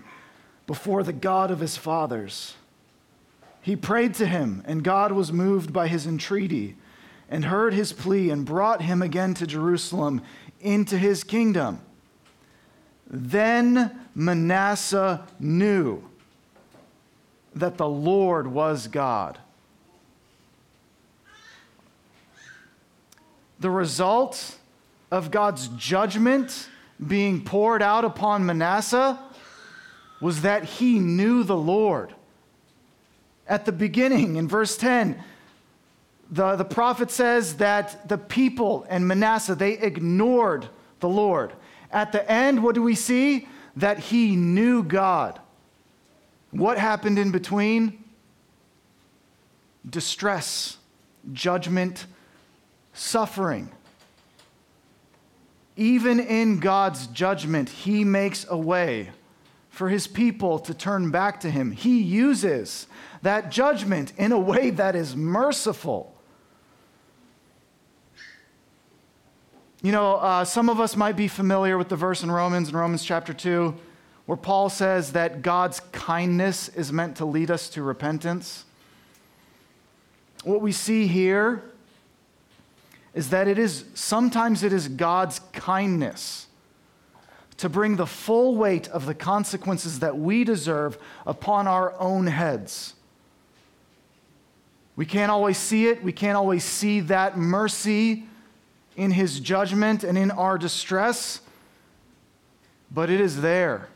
before 0.67 1.03
the 1.03 1.13
God 1.13 1.51
of 1.51 1.61
his 1.61 1.77
fathers. 1.77 2.55
He 3.65 3.77
prayed 3.77 4.13
to 4.17 4.27
him, 4.27 4.63
and 4.67 4.85
God 4.85 5.11
was 5.11 5.33
moved 5.33 5.73
by 5.73 5.89
his 5.89 6.07
entreaty 6.07 6.77
and 7.31 7.47
heard 7.47 7.73
his 7.73 7.95
plea 7.95 8.29
and 8.29 8.45
brought 8.45 8.83
him 8.83 9.01
again 9.01 9.33
to 9.33 9.47
Jerusalem 9.47 10.21
into 10.61 10.99
his 10.99 11.25
kingdom. 11.25 11.81
Then 13.07 14.07
Manasseh 14.15 15.27
knew 15.41 16.05
that 17.55 17.79
the 17.79 17.89
Lord 17.89 18.49
was 18.49 18.87
God. 18.87 19.39
The 23.61 23.71
result 23.71 24.59
of 25.11 25.31
God's 25.31 25.69
judgment 25.69 26.69
being 27.05 27.43
poured 27.43 27.81
out 27.81 28.05
upon 28.05 28.45
Manasseh 28.45 29.19
was 30.21 30.43
that 30.43 30.65
he 30.65 30.99
knew 30.99 31.43
the 31.43 31.57
Lord 31.57 32.15
at 33.47 33.65
the 33.65 33.73
beginning 33.73 34.37
in 34.37 34.49
verse 34.49 34.77
10 34.77 35.23
the, 36.31 36.57
the 36.57 36.65
prophet 36.65 37.11
says 37.11 37.57
that 37.57 38.09
the 38.09 38.19
people 38.19 38.87
and 38.89 39.07
Manasseh, 39.07 39.55
they 39.55 39.75
ignored 39.75 40.69
the 41.01 41.09
Lord. 41.09 41.53
At 41.93 42.13
the 42.13 42.29
end, 42.31 42.63
what 42.63 42.75
do 42.75 42.83
we 42.83 42.95
see? 42.95 43.47
That 43.77 43.99
he 43.99 44.37
knew 44.37 44.83
God. 44.83 45.39
What 46.51 46.79
happened 46.79 47.19
in 47.19 47.31
between? 47.31 48.03
Distress, 49.89 50.79
judgment, 51.33 52.07
suffering. 52.95 53.71
Even 55.77 56.21
in 56.21 56.59
God's 56.59 57.07
judgment, 57.09 57.69
he 57.69 58.05
makes 58.05 58.47
a 58.49 58.57
way 58.57 59.11
for 59.69 59.89
his 59.89 60.07
people 60.07 60.61
to 60.61 60.73
turn 60.73 61.11
back 61.11 61.41
to 61.41 61.51
him. 61.51 61.73
He 61.73 62.01
uses 62.01 62.87
that 63.25 63.51
judgment 63.51 64.13
in 64.19 64.33
a 64.33 64.39
way 64.39 64.69
that 64.69 64.95
is 64.95 65.17
merciful. 65.17 66.15
You 69.81 69.93
know, 69.93 70.17
uh, 70.17 70.45
some 70.45 70.69
of 70.69 70.79
us 70.79 70.95
might 70.95 71.17
be 71.17 71.27
familiar 71.27 71.79
with 71.79 71.89
the 71.89 71.97
verse 71.97 72.23
in 72.23 72.31
Romans, 72.31 72.69
in 72.69 72.77
Romans 72.77 73.03
chapter 73.03 73.33
2, 73.33 73.75
where 74.27 74.37
Paul 74.37 74.69
says 74.69 75.13
that 75.13 75.41
God's 75.41 75.81
kindness 75.93 76.69
is 76.69 76.93
meant 76.93 77.17
to 77.17 77.25
lead 77.25 77.51
us 77.51 77.71
to 77.71 77.83
repentance. 77.83 78.67
What 80.43 80.61
we 80.61 80.73
see 80.73 81.07
here 81.07 81.63
is 83.15 83.31
that 83.31 83.49
it 83.49 83.59
is 83.59 83.87
sometimes 83.95 84.63
it 84.63 84.73
is 84.73 84.89
God's 84.89 85.39
kindness 85.53 86.47
to 87.57 87.71
bring 87.71 87.97
the 87.97 88.07
full 88.07 88.55
weight 88.55 88.87
of 88.89 89.07
the 89.07 89.15
consequences 89.15 90.01
that 90.01 90.19
we 90.19 90.45
deserve 90.45 90.99
upon 91.27 91.67
our 91.67 91.99
own 91.99 92.27
heads. 92.27 92.95
We 94.97 95.07
can't 95.07 95.31
always 95.31 95.59
see 95.59 95.89
it. 95.89 96.03
We 96.03 96.13
can't 96.13 96.37
always 96.37 96.65
see 96.65 97.01
that 97.01 97.37
mercy 97.37 98.25
in 98.97 99.11
his 99.11 99.41
judgment 99.41 100.05
and 100.05 100.17
in 100.17 100.31
our 100.31 100.57
distress, 100.57 101.41
but 102.91 103.11
it 103.11 103.21
is 103.21 103.41
there. 103.41 103.89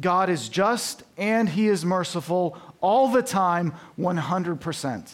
God 0.00 0.30
is 0.30 0.48
just 0.48 1.02
and 1.18 1.48
he 1.48 1.68
is 1.68 1.84
merciful 1.84 2.56
all 2.80 3.08
the 3.08 3.22
time, 3.22 3.74
100%. 3.98 5.12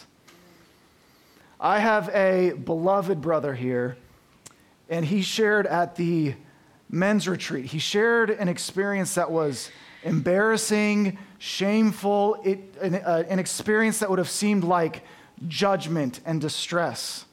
I 1.61 1.81
have 1.81 2.09
a 2.11 2.53
beloved 2.53 3.21
brother 3.21 3.53
here, 3.53 3.97
and 4.89 5.05
he 5.05 5.23
shared 5.23 5.67
at 5.67 5.97
the 5.97 6.35
men's 6.89 7.29
retreat. 7.29 7.67
He 7.67 7.81
shared 7.81 8.31
an 8.31 8.47
experience 8.47 9.17
that 9.17 9.31
was 9.31 9.71
embarrassing, 10.05 11.19
shameful, 11.39 12.41
it, 12.45 12.59
an, 12.81 12.97
uh, 12.97 13.25
an 13.29 13.39
experience 13.39 14.01
that 14.01 14.11
would 14.11 14.19
have 14.19 14.29
seemed 14.29 14.65
like 14.65 15.03
judgment 15.47 16.21
and 16.25 16.41
distress. 16.41 17.25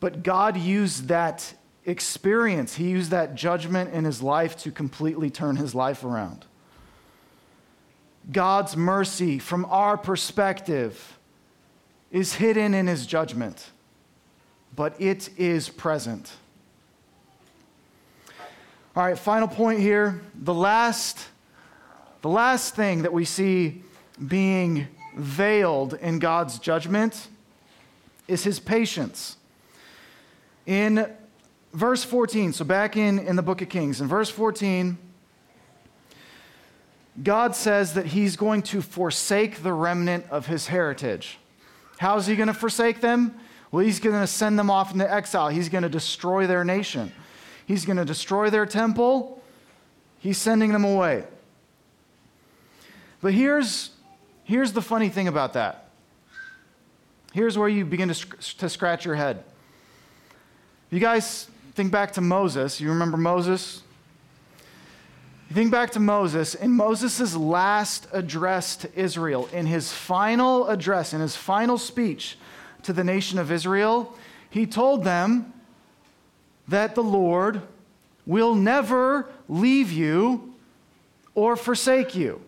But 0.00 0.22
God 0.22 0.56
used 0.56 1.08
that 1.08 1.54
experience, 1.86 2.74
He 2.74 2.90
used 2.90 3.10
that 3.10 3.34
judgment 3.34 3.94
in 3.94 4.04
His 4.04 4.22
life 4.22 4.56
to 4.58 4.70
completely 4.70 5.30
turn 5.30 5.56
His 5.56 5.74
life 5.74 6.04
around. 6.04 6.44
God's 8.30 8.76
mercy, 8.76 9.38
from 9.38 9.66
our 9.66 9.96
perspective, 9.96 11.18
is 12.10 12.34
hidden 12.34 12.74
in 12.74 12.86
his 12.86 13.06
judgment, 13.06 13.70
but 14.74 14.98
it 15.00 15.28
is 15.36 15.68
present. 15.68 16.32
All 18.96 19.04
right, 19.04 19.18
final 19.18 19.48
point 19.48 19.80
here. 19.80 20.22
The 20.34 20.54
last, 20.54 21.18
the 22.24 22.30
last 22.30 22.74
thing 22.74 23.02
that 23.02 23.12
we 23.12 23.26
see 23.26 23.82
being 24.28 24.88
veiled 25.14 25.92
in 25.92 26.18
God's 26.18 26.58
judgment 26.58 27.28
is 28.26 28.44
his 28.44 28.58
patience. 28.58 29.36
In 30.64 31.06
verse 31.74 32.02
14, 32.02 32.54
so 32.54 32.64
back 32.64 32.96
in, 32.96 33.18
in 33.18 33.36
the 33.36 33.42
book 33.42 33.60
of 33.60 33.68
Kings, 33.68 34.00
in 34.00 34.08
verse 34.08 34.30
14, 34.30 34.96
God 37.22 37.54
says 37.54 37.92
that 37.92 38.06
he's 38.06 38.36
going 38.36 38.62
to 38.62 38.80
forsake 38.80 39.62
the 39.62 39.74
remnant 39.74 40.24
of 40.30 40.46
his 40.46 40.68
heritage. 40.68 41.36
How 41.98 42.16
is 42.16 42.26
he 42.26 42.36
going 42.36 42.46
to 42.46 42.54
forsake 42.54 43.02
them? 43.02 43.38
Well, 43.70 43.84
he's 43.84 44.00
going 44.00 44.18
to 44.18 44.26
send 44.26 44.58
them 44.58 44.70
off 44.70 44.94
into 44.94 45.12
exile. 45.12 45.50
He's 45.50 45.68
going 45.68 45.82
to 45.82 45.90
destroy 45.90 46.46
their 46.46 46.64
nation. 46.64 47.12
He's 47.66 47.84
going 47.84 47.98
to 47.98 48.04
destroy 48.06 48.48
their 48.48 48.64
temple. 48.64 49.42
He's 50.20 50.38
sending 50.38 50.72
them 50.72 50.86
away. 50.86 51.24
But 53.24 53.32
here's, 53.32 53.88
here's 54.42 54.72
the 54.72 54.82
funny 54.82 55.08
thing 55.08 55.28
about 55.28 55.54
that. 55.54 55.88
Here's 57.32 57.56
where 57.56 57.70
you 57.70 57.86
begin 57.86 58.10
to, 58.10 58.26
to 58.58 58.68
scratch 58.68 59.06
your 59.06 59.14
head. 59.14 59.42
You 60.90 61.00
guys 61.00 61.48
think 61.72 61.90
back 61.90 62.12
to 62.12 62.20
Moses. 62.20 62.82
You 62.82 62.90
remember 62.90 63.16
Moses? 63.16 63.82
You 65.48 65.54
think 65.54 65.70
back 65.70 65.92
to 65.92 66.00
Moses, 66.00 66.54
in 66.54 66.72
Moses' 66.72 67.34
last 67.34 68.06
address 68.12 68.76
to 68.76 68.90
Israel, 68.94 69.48
in 69.54 69.64
his 69.64 69.90
final 69.90 70.68
address, 70.68 71.14
in 71.14 71.22
his 71.22 71.34
final 71.34 71.78
speech 71.78 72.36
to 72.82 72.92
the 72.92 73.04
nation 73.04 73.38
of 73.38 73.50
Israel, 73.50 74.14
he 74.50 74.66
told 74.66 75.02
them 75.02 75.50
that 76.68 76.94
the 76.94 77.02
Lord 77.02 77.62
will 78.26 78.54
never 78.54 79.30
leave 79.48 79.90
you 79.90 80.52
or 81.34 81.56
forsake 81.56 82.14
you. 82.14 82.42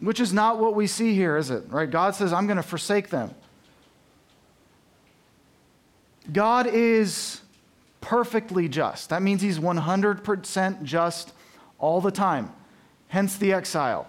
Which 0.00 0.20
is 0.20 0.32
not 0.32 0.58
what 0.58 0.74
we 0.74 0.86
see 0.86 1.14
here, 1.14 1.36
is 1.36 1.50
it? 1.50 1.64
Right? 1.68 1.90
God 1.90 2.14
says, 2.14 2.32
I'm 2.32 2.46
going 2.46 2.56
to 2.56 2.62
forsake 2.62 3.08
them. 3.08 3.34
God 6.32 6.66
is 6.66 7.40
perfectly 8.00 8.68
just. 8.68 9.10
That 9.10 9.22
means 9.22 9.42
he's 9.42 9.58
100% 9.58 10.82
just 10.82 11.32
all 11.78 12.00
the 12.00 12.10
time, 12.10 12.52
hence 13.08 13.36
the 13.36 13.52
exile. 13.52 14.06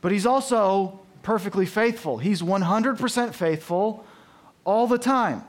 But 0.00 0.12
he's 0.12 0.26
also 0.26 1.00
perfectly 1.22 1.66
faithful. 1.66 2.18
He's 2.18 2.42
100% 2.42 3.34
faithful 3.34 4.04
all 4.64 4.86
the 4.86 4.98
time. 4.98 5.42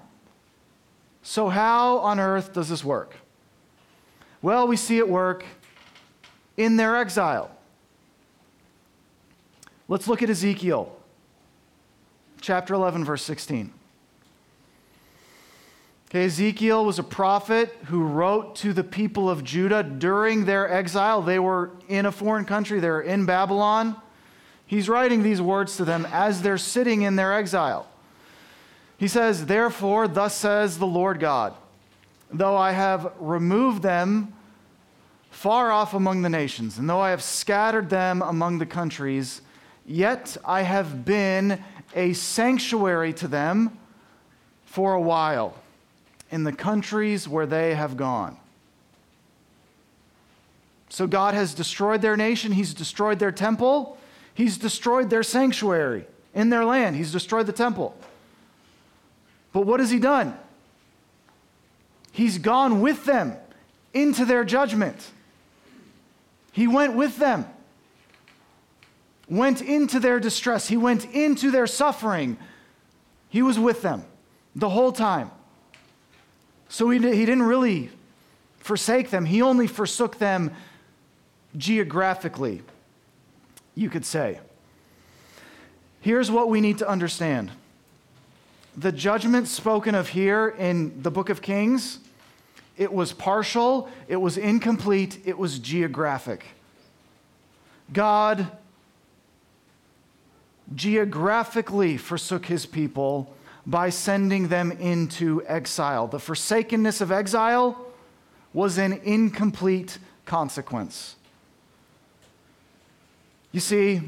So, 1.21 1.49
how 1.49 1.97
on 1.97 2.19
earth 2.19 2.53
does 2.53 2.69
this 2.69 2.83
work? 2.83 3.15
Well, 4.41 4.67
we 4.67 4.77
see 4.77 4.97
it 4.97 5.09
work 5.09 5.43
in 6.55 6.77
their 6.77 6.95
exile. 6.95 7.51
Let's 9.89 10.07
look 10.07 10.21
at 10.21 10.29
Ezekiel 10.29 10.93
chapter 12.41 12.73
11, 12.73 13.05
verse 13.05 13.23
16. 13.23 13.71
Okay, 16.09 16.25
Ezekiel 16.25 16.85
was 16.85 16.99
a 16.99 17.03
prophet 17.03 17.75
who 17.85 18.03
wrote 18.03 18.55
to 18.57 18.73
the 18.73 18.83
people 18.83 19.29
of 19.29 19.43
Judah 19.43 19.83
during 19.83 20.45
their 20.45 20.71
exile. 20.71 21.21
They 21.21 21.39
were 21.39 21.71
in 21.87 22.05
a 22.05 22.11
foreign 22.11 22.45
country, 22.45 22.79
they 22.79 22.89
were 22.89 23.01
in 23.01 23.25
Babylon. 23.25 23.95
He's 24.65 24.89
writing 24.89 25.23
these 25.23 25.41
words 25.41 25.77
to 25.77 25.85
them 25.85 26.05
as 26.11 26.41
they're 26.41 26.57
sitting 26.57 27.03
in 27.03 27.15
their 27.15 27.33
exile. 27.33 27.87
He 28.97 29.07
says, 29.07 29.45
Therefore, 29.45 30.07
thus 30.07 30.35
says 30.35 30.79
the 30.79 30.87
Lord 30.87 31.19
God, 31.21 31.53
though 32.31 32.57
I 32.57 32.71
have 32.73 33.13
removed 33.19 33.83
them 33.83 34.33
far 35.29 35.71
off 35.71 35.93
among 35.93 36.23
the 36.23 36.29
nations, 36.29 36.77
and 36.77 36.89
though 36.89 36.99
I 36.99 37.11
have 37.11 37.23
scattered 37.23 37.89
them 37.89 38.21
among 38.21 38.57
the 38.57 38.65
countries, 38.65 39.41
yet 39.87 40.37
I 40.45 40.61
have 40.61 41.05
been 41.05 41.63
a 41.95 42.13
sanctuary 42.13 43.13
to 43.13 43.27
them 43.27 43.77
for 44.65 44.93
a 44.93 45.01
while 45.01 45.55
in 46.29 46.43
the 46.43 46.51
countries 46.51 47.27
where 47.27 47.45
they 47.45 47.73
have 47.73 47.97
gone. 47.97 48.37
So 50.89 51.07
God 51.07 51.33
has 51.33 51.53
destroyed 51.53 52.01
their 52.01 52.17
nation, 52.17 52.51
He's 52.51 52.73
destroyed 52.73 53.19
their 53.19 53.31
temple, 53.31 53.97
He's 54.33 54.57
destroyed 54.57 55.09
their 55.09 55.23
sanctuary 55.23 56.05
in 56.33 56.49
their 56.49 56.65
land, 56.65 56.95
He's 56.95 57.11
destroyed 57.11 57.45
the 57.45 57.53
temple. 57.53 57.95
But 59.53 59.65
what 59.65 59.79
has 59.79 59.89
He 59.89 59.99
done? 59.99 60.37
He's 62.11 62.37
gone 62.37 62.81
with 62.81 63.05
them 63.05 63.35
into 63.93 64.25
their 64.25 64.43
judgment. 64.43 65.11
He 66.51 66.67
went 66.67 66.95
with 66.95 67.17
them, 67.17 67.45
went 69.29 69.61
into 69.61 69.99
their 69.99 70.19
distress, 70.19 70.67
He 70.67 70.77
went 70.77 71.05
into 71.05 71.51
their 71.51 71.67
suffering. 71.67 72.37
He 73.29 73.41
was 73.41 73.59
with 73.59 73.81
them 73.81 74.05
the 74.55 74.69
whole 74.69 74.91
time. 74.91 75.31
So 76.69 76.89
he, 76.89 76.99
he 76.99 77.25
didn't 77.25 77.43
really 77.43 77.89
forsake 78.57 79.09
them, 79.09 79.25
he 79.25 79.41
only 79.41 79.67
forsook 79.67 80.17
them 80.17 80.51
geographically, 81.55 82.61
you 83.75 83.89
could 83.89 84.05
say. 84.05 84.39
Here's 86.01 86.29
what 86.29 86.49
we 86.49 86.61
need 86.61 86.77
to 86.79 86.87
understand 86.87 87.51
the 88.75 88.91
judgment 88.91 89.47
spoken 89.47 89.95
of 89.95 90.09
here 90.09 90.49
in 90.49 91.01
the 91.01 91.09
book 91.09 91.29
of 91.29 91.41
Kings, 91.41 91.99
it 92.77 92.93
was 92.93 93.11
partial, 93.11 93.89
it 94.07 94.17
was 94.17 94.37
incomplete, 94.37 95.19
it 95.25 95.35
was 95.35 95.57
geographic. 95.57 96.45
God 97.91 98.51
geographically 100.75 101.97
forsook 101.97 102.45
his 102.45 102.65
people 102.65 103.33
by 103.65 103.89
sending 103.89 104.47
them 104.47 104.71
into 104.71 105.43
exile. 105.45 106.07
The 106.07 106.19
forsakenness 106.19 107.01
of 107.01 107.11
exile 107.11 107.85
was 108.53 108.77
an 108.77 108.93
incomplete 109.03 109.97
consequence. 110.25 111.15
You 113.51 113.59
see, 113.59 114.01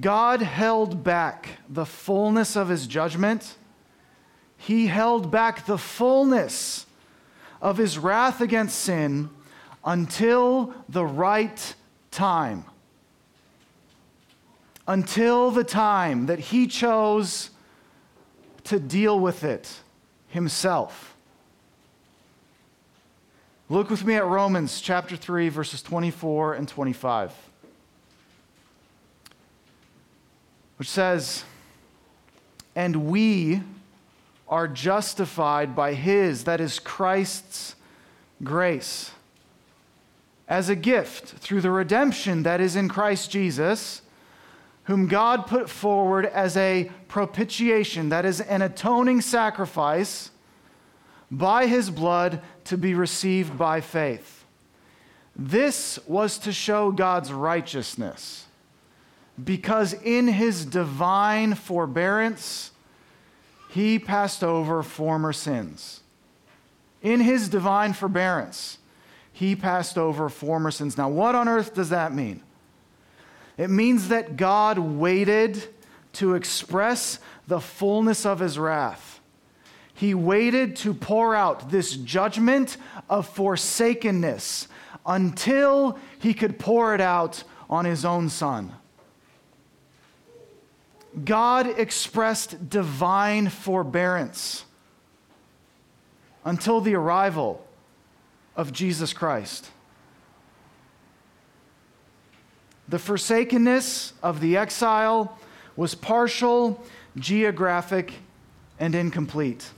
God 0.00 0.42
held 0.42 1.04
back 1.04 1.48
the 1.68 1.84
fullness 1.84 2.56
of 2.56 2.68
his 2.68 2.86
judgment. 2.86 3.56
He 4.56 4.86
held 4.86 5.30
back 5.30 5.66
the 5.66 5.78
fullness 5.78 6.86
of 7.60 7.76
his 7.76 7.98
wrath 7.98 8.40
against 8.40 8.78
sin 8.78 9.30
until 9.84 10.74
the 10.88 11.04
right 11.04 11.74
time. 12.10 12.64
Until 14.86 15.50
the 15.50 15.64
time 15.64 16.26
that 16.26 16.38
he 16.38 16.66
chose 16.66 17.50
to 18.64 18.78
deal 18.78 19.18
with 19.18 19.44
it 19.44 19.80
himself. 20.28 21.14
Look 23.68 23.88
with 23.88 24.04
me 24.04 24.14
at 24.14 24.26
Romans 24.26 24.80
chapter 24.80 25.16
3, 25.16 25.48
verses 25.48 25.80
24 25.80 26.54
and 26.54 26.68
25, 26.68 27.32
which 30.76 30.88
says, 30.88 31.44
And 32.74 33.06
we 33.06 33.62
are 34.48 34.68
justified 34.68 35.74
by 35.74 35.94
his, 35.94 36.44
that 36.44 36.60
is 36.60 36.78
Christ's 36.78 37.74
grace, 38.42 39.12
as 40.46 40.68
a 40.68 40.76
gift 40.76 41.28
through 41.28 41.62
the 41.62 41.70
redemption 41.70 42.42
that 42.42 42.60
is 42.60 42.76
in 42.76 42.88
Christ 42.88 43.30
Jesus, 43.30 44.02
whom 44.84 45.06
God 45.08 45.46
put 45.46 45.68
forward 45.70 46.26
as 46.26 46.56
a 46.56 46.90
propitiation, 47.08 48.10
that 48.10 48.24
is 48.24 48.40
an 48.40 48.62
atoning 48.62 49.20
sacrifice 49.20 50.30
by 51.30 51.66
his 51.66 51.90
blood 51.90 52.42
to 52.64 52.76
be 52.76 52.94
received 52.94 53.56
by 53.58 53.80
faith. 53.80 54.44
This 55.34 55.98
was 56.06 56.38
to 56.38 56.52
show 56.52 56.92
God's 56.92 57.32
righteousness, 57.32 58.46
because 59.42 59.94
in 59.94 60.28
his 60.28 60.64
divine 60.64 61.54
forbearance, 61.54 62.70
he 63.68 63.98
passed 63.98 64.44
over 64.44 64.82
former 64.82 65.32
sins. 65.32 66.00
In 67.02 67.20
his 67.20 67.48
divine 67.48 67.92
forbearance, 67.94 68.78
he 69.32 69.56
passed 69.56 69.98
over 69.98 70.28
former 70.28 70.70
sins. 70.70 70.96
Now, 70.96 71.08
what 71.08 71.34
on 71.34 71.48
earth 71.48 71.74
does 71.74 71.88
that 71.88 72.14
mean? 72.14 72.40
It 73.56 73.70
means 73.70 74.08
that 74.08 74.36
God 74.36 74.78
waited 74.78 75.62
to 76.14 76.34
express 76.34 77.18
the 77.46 77.60
fullness 77.60 78.24
of 78.26 78.40
his 78.40 78.58
wrath. 78.58 79.20
He 79.94 80.14
waited 80.14 80.76
to 80.76 80.92
pour 80.92 81.34
out 81.34 81.70
this 81.70 81.96
judgment 81.96 82.76
of 83.08 83.28
forsakenness 83.28 84.66
until 85.06 85.98
he 86.18 86.34
could 86.34 86.58
pour 86.58 86.94
it 86.94 87.00
out 87.00 87.44
on 87.70 87.84
his 87.84 88.04
own 88.04 88.28
son. 88.28 88.72
God 91.24 91.78
expressed 91.78 92.68
divine 92.68 93.48
forbearance 93.48 94.64
until 96.44 96.80
the 96.80 96.96
arrival 96.96 97.64
of 98.56 98.72
Jesus 98.72 99.12
Christ. 99.12 99.70
The 102.94 103.00
forsakenness 103.00 104.12
of 104.22 104.38
the 104.38 104.56
exile 104.56 105.36
was 105.74 105.96
partial, 105.96 106.80
geographic, 107.16 108.12
and 108.78 108.94
incomplete. 108.94 109.68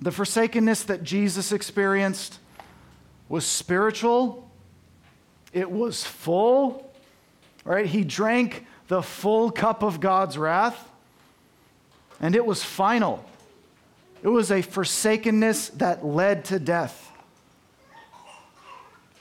The 0.00 0.12
forsakenness 0.12 0.84
that 0.84 1.02
Jesus 1.02 1.50
experienced 1.50 2.38
was 3.28 3.44
spiritual, 3.44 4.48
it 5.52 5.68
was 5.68 6.04
full, 6.04 6.88
right? 7.64 7.86
He 7.86 8.04
drank 8.04 8.64
the 8.86 9.02
full 9.02 9.50
cup 9.50 9.82
of 9.82 9.98
God's 9.98 10.38
wrath, 10.38 10.88
and 12.20 12.36
it 12.36 12.46
was 12.46 12.62
final. 12.62 13.24
It 14.22 14.28
was 14.28 14.52
a 14.52 14.62
forsakenness 14.62 15.70
that 15.70 16.06
led 16.06 16.44
to 16.44 16.60
death. 16.60 17.09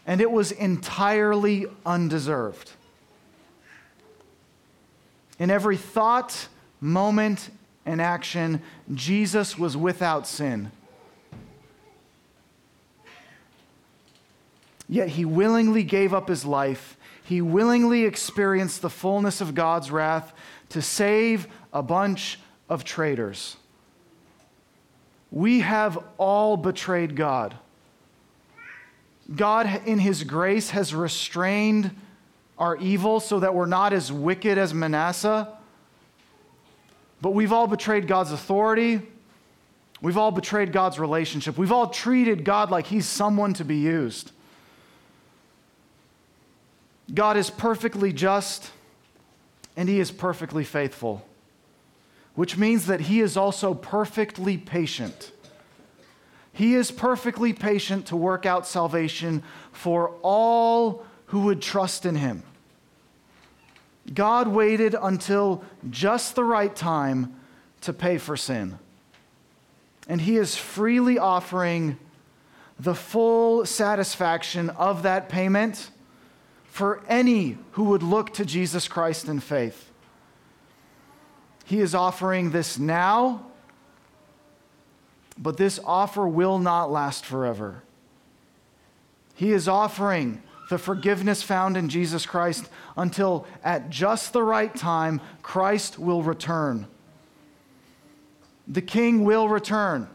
And 0.10 0.20
it 0.20 0.30
was 0.30 0.52
entirely 0.52 1.68
undeserved. 1.86 2.72
In 5.38 5.50
every 5.50 5.78
thought, 5.78 6.50
moment, 6.82 7.50
and 7.86 8.02
action, 8.02 8.62
Jesus 8.94 9.58
was 9.58 9.78
without 9.78 10.28
sin. 10.28 10.72
Yet 14.90 15.10
he 15.10 15.24
willingly 15.24 15.84
gave 15.84 16.14
up 16.14 16.28
his 16.28 16.44
life 16.44 16.98
he 17.30 17.44
willingly 17.44 18.06
experienced 18.06 18.82
the 18.82 18.90
fullness 18.90 19.40
of 19.40 19.54
God's 19.54 19.92
wrath 19.92 20.34
to 20.70 20.82
save 20.82 21.48
a 21.72 21.84
bunch 21.84 22.40
of 22.68 22.84
traitors. 22.84 23.56
We 25.30 25.60
have 25.60 26.04
all 26.18 26.58
betrayed 26.58 27.16
God. 27.16 27.54
God, 29.36 29.82
in 29.86 30.00
His 30.00 30.24
grace, 30.24 30.72
has 30.72 30.94
restrained 30.94 31.92
our 32.58 32.78
evil 32.78 33.20
so 33.20 33.40
that 33.40 33.54
we're 33.54 33.66
not 33.66 33.94
as 33.94 34.12
wicked 34.12 34.58
as 34.58 34.74
Manasseh. 34.74 35.48
But 37.22 37.32
we've 37.32 37.52
all 37.52 37.68
betrayed 37.68 38.08
God's 38.08 38.32
authority. 38.32 39.02
We've 40.02 40.18
all 40.18 40.32
betrayed 40.32 40.72
God's 40.72 41.00
relationship. 41.00 41.58
We've 41.58 41.72
all 41.72 41.90
treated 41.90 42.44
God 42.44 42.72
like 42.72 42.88
He's 42.88 43.06
someone 43.06 43.54
to 43.56 43.66
be 43.66 43.78
used. 43.78 44.32
God 47.14 47.38
is 47.38 47.50
perfectly 47.50 48.14
just 48.14 48.72
and 49.80 49.88
he 49.88 50.02
is 50.02 50.12
perfectly 50.12 50.66
faithful, 50.66 51.26
which 52.36 52.58
means 52.58 52.88
that 52.88 53.00
he 53.00 53.22
is 53.22 53.38
also 53.38 53.74
perfectly 53.74 54.58
patient. 54.58 55.32
He 56.54 56.76
is 56.76 56.92
perfectly 56.92 57.54
patient 57.54 58.08
to 58.08 58.16
work 58.16 58.46
out 58.46 58.68
salvation 58.68 59.44
for 59.72 60.16
all 60.22 61.06
who 61.28 61.42
would 61.42 61.62
trust 61.62 62.06
in 62.06 62.16
him. 62.16 62.44
God 64.14 64.48
waited 64.48 64.96
until 65.00 65.64
just 65.90 66.36
the 66.36 66.44
right 66.44 66.76
time 66.76 67.36
to 67.82 67.94
pay 67.94 68.18
for 68.18 68.36
sin. 68.36 68.80
And 70.08 70.22
he 70.22 70.38
is 70.38 70.56
freely 70.56 71.20
offering 71.20 71.98
the 72.80 72.96
full 72.96 73.66
satisfaction 73.66 74.70
of 74.72 75.04
that 75.04 75.30
payment 75.30 75.92
for 76.66 77.04
any 77.08 77.58
who 77.72 77.84
would 77.86 78.02
look 78.02 78.34
to 78.34 78.46
Jesus 78.46 78.88
Christ 78.88 79.28
in 79.28 79.40
faith. 79.40 79.92
He 81.66 81.82
is 81.82 81.94
offering 81.94 82.50
this 82.50 82.80
now, 82.80 83.46
but 85.40 85.58
this 85.58 85.80
offer 85.86 86.28
will 86.28 86.60
not 86.60 86.92
last 86.92 87.26
forever. 87.26 87.82
He 89.36 89.54
is 89.54 89.68
offering 89.70 90.44
the 90.70 90.78
forgiveness 90.78 91.42
found 91.42 91.78
in 91.78 91.90
Jesus 91.90 92.26
Christ 92.26 92.70
until 92.96 93.48
at 93.64 93.90
just 93.90 94.34
the 94.34 94.44
right 94.44 94.76
time 94.76 95.22
Christ 95.42 95.98
will 95.98 96.22
return. 96.22 96.86
The 98.68 98.82
king 98.82 99.24
will 99.24 99.50
return, 99.50 100.08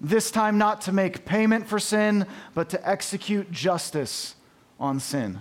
this 0.00 0.30
time 0.30 0.58
not 0.58 0.82
to 0.82 0.92
make 0.92 1.24
payment 1.24 1.66
for 1.66 1.78
sin, 1.78 2.26
but 2.54 2.68
to 2.70 2.88
execute 2.88 3.50
justice 3.50 4.34
on 4.78 5.00
sin. 5.00 5.40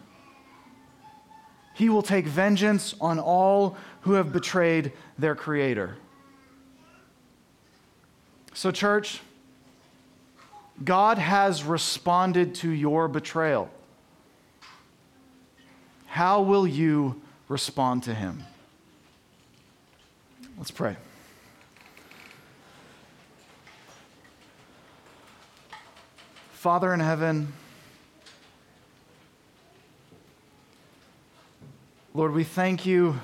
He 1.73 1.89
will 1.89 2.01
take 2.01 2.25
vengeance 2.25 2.95
on 3.01 3.19
all 3.19 3.77
who 4.01 4.13
have 4.13 4.31
betrayed 4.31 4.93
their 5.17 5.35
Creator. 5.35 5.97
So, 8.57 8.71
church, 8.71 9.19
God 10.83 11.19
has 11.19 11.63
responded 11.63 12.55
to 12.55 12.71
your 12.71 13.07
betrayal. 13.07 13.69
How 16.07 16.41
will 16.41 16.65
you 16.65 17.21
respond 17.49 18.01
to 18.05 18.15
Him? 18.15 18.41
Let's 20.57 20.71
pray. 20.71 20.95
Father 26.53 26.95
in 26.95 26.99
heaven, 26.99 27.53
Lord, 32.15 32.33
we 32.33 32.43
thank 32.43 32.87
you 32.87 33.19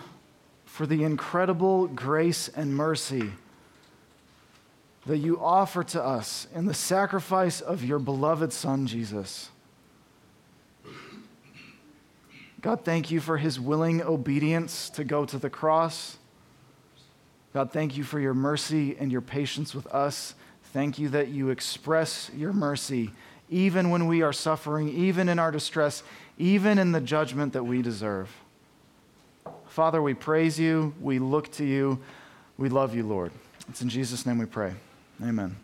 for 0.65 0.85
the 0.85 1.03
incredible 1.03 1.87
grace 1.87 2.49
and 2.49 2.75
mercy 2.75 3.31
that 5.05 5.17
you 5.17 5.39
offer 5.39 5.83
to 5.83 6.01
us 6.01 6.47
in 6.55 6.65
the 6.65 6.73
sacrifice 6.73 7.59
of 7.61 7.83
your 7.83 7.99
beloved 7.99 8.53
Son, 8.53 8.87
Jesus. 8.87 9.49
God, 12.61 12.85
thank 12.85 13.11
you 13.11 13.19
for 13.19 13.37
his 13.37 13.59
willing 13.59 14.01
obedience 14.01 14.89
to 14.91 15.03
go 15.03 15.25
to 15.25 15.37
the 15.37 15.49
cross. 15.49 16.17
God, 17.53 17.71
thank 17.71 17.97
you 17.97 18.05
for 18.05 18.19
your 18.19 18.33
mercy 18.33 18.95
and 18.97 19.11
your 19.11 19.19
patience 19.21 19.75
with 19.75 19.85
us. 19.87 20.33
Thank 20.71 20.97
you 20.97 21.09
that 21.09 21.27
you 21.27 21.49
express 21.49 22.31
your 22.35 22.53
mercy 22.53 23.11
even 23.49 23.89
when 23.89 24.07
we 24.07 24.21
are 24.21 24.33
suffering, 24.33 24.89
even 24.89 25.29
in 25.29 25.37
our 25.37 25.51
distress, 25.51 26.01
even 26.37 26.79
in 26.79 26.93
the 26.93 27.01
judgment 27.01 27.53
that 27.53 27.63
we 27.63 27.81
deserve. 27.81 28.29
Father, 29.67 30.01
we 30.01 30.13
praise 30.13 30.57
you. 30.57 30.93
We 31.01 31.19
look 31.19 31.51
to 31.53 31.65
you. 31.65 31.99
We 32.57 32.69
love 32.69 32.95
you, 32.95 33.03
Lord. 33.03 33.31
It's 33.69 33.81
in 33.81 33.89
Jesus' 33.89 34.25
name 34.25 34.37
we 34.37 34.45
pray. 34.45 34.73
Amen. 35.23 35.62